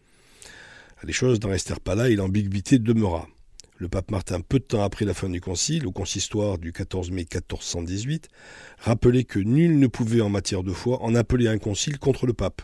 Les 1.04 1.12
choses 1.12 1.40
n'en 1.40 1.50
restèrent 1.50 1.80
pas 1.80 1.94
là 1.94 2.08
et 2.08 2.16
l'ambiguïté 2.16 2.78
demeura. 2.78 3.28
Le 3.76 3.88
pape 3.88 4.10
Martin, 4.10 4.40
peu 4.40 4.58
de 4.58 4.64
temps 4.64 4.82
après 4.82 5.04
la 5.04 5.14
fin 5.14 5.28
du 5.28 5.40
concile, 5.40 5.86
au 5.86 5.92
consistoire 5.92 6.58
du 6.58 6.72
14 6.72 7.10
mai 7.10 7.22
1418, 7.22 8.28
rappelait 8.78 9.24
que 9.24 9.40
nul 9.40 9.78
ne 9.78 9.86
pouvait 9.88 10.20
en 10.20 10.30
matière 10.30 10.62
de 10.62 10.72
foi 10.72 11.02
en 11.02 11.14
appeler 11.14 11.48
un 11.48 11.58
concile 11.58 11.98
contre 11.98 12.26
le 12.26 12.32
pape. 12.32 12.62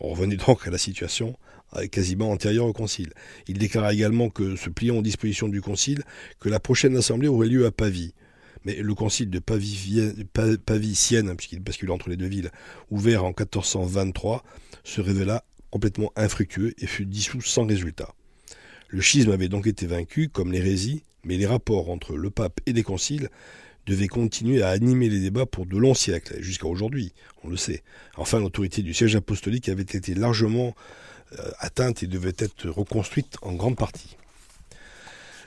On 0.00 0.10
revenait 0.10 0.36
donc 0.36 0.66
à 0.66 0.70
la 0.70 0.78
situation 0.78 1.38
quasiment 1.90 2.30
antérieur 2.30 2.66
au 2.66 2.72
Concile. 2.72 3.12
Il 3.48 3.58
déclara 3.58 3.92
également 3.92 4.30
que, 4.30 4.56
se 4.56 4.70
pliant 4.70 4.96
aux 4.96 5.02
dispositions 5.02 5.48
du 5.48 5.60
Concile, 5.60 6.02
que 6.40 6.48
la 6.48 6.60
prochaine 6.60 6.96
assemblée 6.96 7.28
aurait 7.28 7.48
lieu 7.48 7.66
à 7.66 7.70
Pavie. 7.70 8.14
Mais 8.64 8.76
le 8.76 8.94
concile 8.94 9.28
de 9.28 9.40
Pavie-Sienne, 9.40 11.36
puisqu'il 11.36 11.60
bascule 11.60 11.90
entre 11.90 12.08
les 12.10 12.16
deux 12.16 12.28
villes, 12.28 12.50
ouvert 12.90 13.24
en 13.24 13.28
1423, 13.28 14.44
se 14.84 15.00
révéla 15.00 15.44
complètement 15.70 16.12
infructueux 16.16 16.74
et 16.78 16.86
fut 16.86 17.06
dissous 17.06 17.40
sans 17.40 17.66
résultat. 17.66 18.14
Le 18.88 19.00
schisme 19.00 19.32
avait 19.32 19.48
donc 19.48 19.66
été 19.66 19.86
vaincu, 19.86 20.28
comme 20.28 20.52
l'hérésie, 20.52 21.02
mais 21.24 21.36
les 21.38 21.46
rapports 21.46 21.90
entre 21.90 22.16
le 22.16 22.30
pape 22.30 22.60
et 22.66 22.72
les 22.72 22.82
conciles 22.82 23.30
devaient 23.86 24.08
continuer 24.08 24.62
à 24.62 24.68
animer 24.68 25.08
les 25.08 25.18
débats 25.18 25.46
pour 25.46 25.66
de 25.66 25.76
longs 25.76 25.94
siècles, 25.94 26.40
jusqu'à 26.40 26.66
aujourd'hui, 26.66 27.12
on 27.42 27.48
le 27.48 27.56
sait. 27.56 27.82
Enfin, 28.16 28.38
l'autorité 28.38 28.82
du 28.82 28.94
siège 28.94 29.16
apostolique 29.16 29.68
avait 29.68 29.82
été 29.82 30.14
largement 30.14 30.68
euh, 30.68 30.70
atteinte 31.58 32.02
et 32.02 32.06
devait 32.06 32.34
être 32.38 32.68
reconstruite 32.68 33.36
en 33.42 33.52
grande 33.52 33.76
partie. 33.76 34.16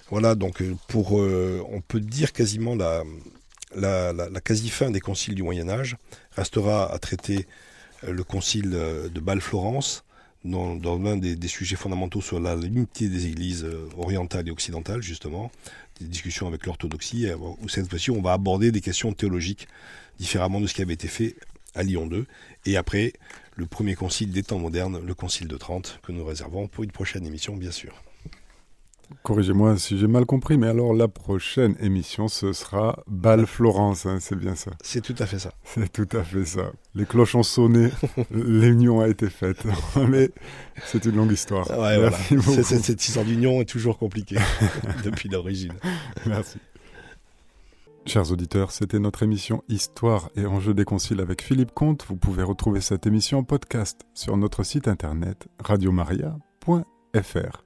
Voilà, 0.09 0.35
donc 0.35 0.61
euh, 0.61 0.75
pour, 0.87 1.19
euh, 1.19 1.63
on 1.69 1.81
peut 1.81 1.99
dire 1.99 2.31
quasiment 2.31 2.75
la, 2.75 3.03
la, 3.75 4.41
quasi-fin 4.41 4.91
des 4.91 4.99
conciles 4.99 5.35
du 5.35 5.43
Moyen 5.43 5.67
Âge. 5.67 5.97
Restera 6.31 6.91
à 6.93 6.99
traiter 6.99 7.47
le 8.07 8.23
concile 8.23 8.69
de 8.69 9.19
Bâle-Florence, 9.19 10.03
dans, 10.43 10.99
l'un 10.99 11.17
des, 11.17 11.47
sujets 11.47 11.75
fondamentaux 11.75 12.21
sur 12.21 12.39
la 12.39 12.55
l'unité 12.55 13.09
des 13.09 13.25
églises 13.25 13.65
orientales 13.97 14.47
et 14.47 14.51
occidentales, 14.51 15.01
justement, 15.01 15.49
des 15.99 16.05
discussions 16.05 16.47
avec 16.47 16.67
l'orthodoxie, 16.67 17.27
où 17.33 17.67
cette 17.67 17.89
fois-ci 17.89 18.11
on 18.11 18.21
va 18.21 18.33
aborder 18.33 18.71
des 18.71 18.81
questions 18.81 19.11
théologiques 19.11 19.67
différemment 20.19 20.61
de 20.61 20.67
ce 20.67 20.75
qui 20.75 20.83
avait 20.83 20.93
été 20.93 21.07
fait 21.07 21.35
à 21.75 21.83
Lyon 21.83 22.09
II. 22.11 22.25
Et 22.65 22.77
après, 22.77 23.13
le 23.55 23.65
premier 23.65 23.95
concile 23.95 24.31
des 24.31 24.43
temps 24.43 24.59
modernes, 24.59 24.99
le 25.05 25.13
concile 25.13 25.47
de 25.47 25.57
Trente, 25.57 25.99
que 26.03 26.11
nous 26.11 26.25
réservons 26.25 26.67
pour 26.67 26.83
une 26.83 26.91
prochaine 26.91 27.25
émission, 27.25 27.55
bien 27.55 27.71
sûr. 27.71 28.01
Corrigez-moi 29.23 29.77
si 29.77 29.97
j'ai 29.97 30.07
mal 30.07 30.25
compris, 30.25 30.57
mais 30.57 30.67
alors 30.67 30.93
la 30.93 31.07
prochaine 31.07 31.75
émission, 31.79 32.27
ce 32.27 32.53
sera 32.53 33.03
Bal 33.07 33.45
Florence, 33.45 34.05
hein, 34.05 34.17
c'est 34.19 34.35
bien 34.35 34.55
ça 34.55 34.71
C'est 34.81 35.01
tout 35.01 35.15
à 35.19 35.25
fait 35.25 35.39
ça. 35.39 35.53
C'est 35.63 35.91
tout 35.91 36.07
à 36.17 36.23
fait 36.23 36.45
ça. 36.45 36.71
Les 36.95 37.05
cloches 37.05 37.35
ont 37.35 37.43
sonné, 37.43 37.89
l'union 38.31 39.01
a 39.01 39.07
été 39.07 39.29
faite, 39.29 39.63
mais 40.09 40.31
c'est 40.85 41.05
une 41.05 41.15
longue 41.15 41.31
histoire. 41.31 41.69
Ouais, 41.79 42.09
cette, 42.63 42.83
cette 42.83 43.07
histoire 43.07 43.25
d'union 43.25 43.61
est 43.61 43.69
toujours 43.69 43.97
compliquée 43.97 44.37
depuis 45.03 45.29
l'origine. 45.29 45.73
Merci. 46.25 46.57
Chers 48.07 48.31
auditeurs, 48.31 48.71
c'était 48.71 48.99
notre 48.99 49.23
émission 49.23 49.63
Histoire 49.67 50.29
et 50.35 50.45
enjeux 50.45 50.75
des 50.75 50.85
conciles 50.85 51.21
avec 51.21 51.41
Philippe 51.41 51.73
Comte. 51.73 52.05
Vous 52.07 52.15
pouvez 52.15 52.43
retrouver 52.43 52.79
cette 52.79 53.07
émission 53.07 53.39
en 53.39 53.43
podcast 53.43 54.01
sur 54.13 54.37
notre 54.37 54.63
site 54.63 54.87
internet 54.87 55.47
radiomaria.fr. 55.59 57.64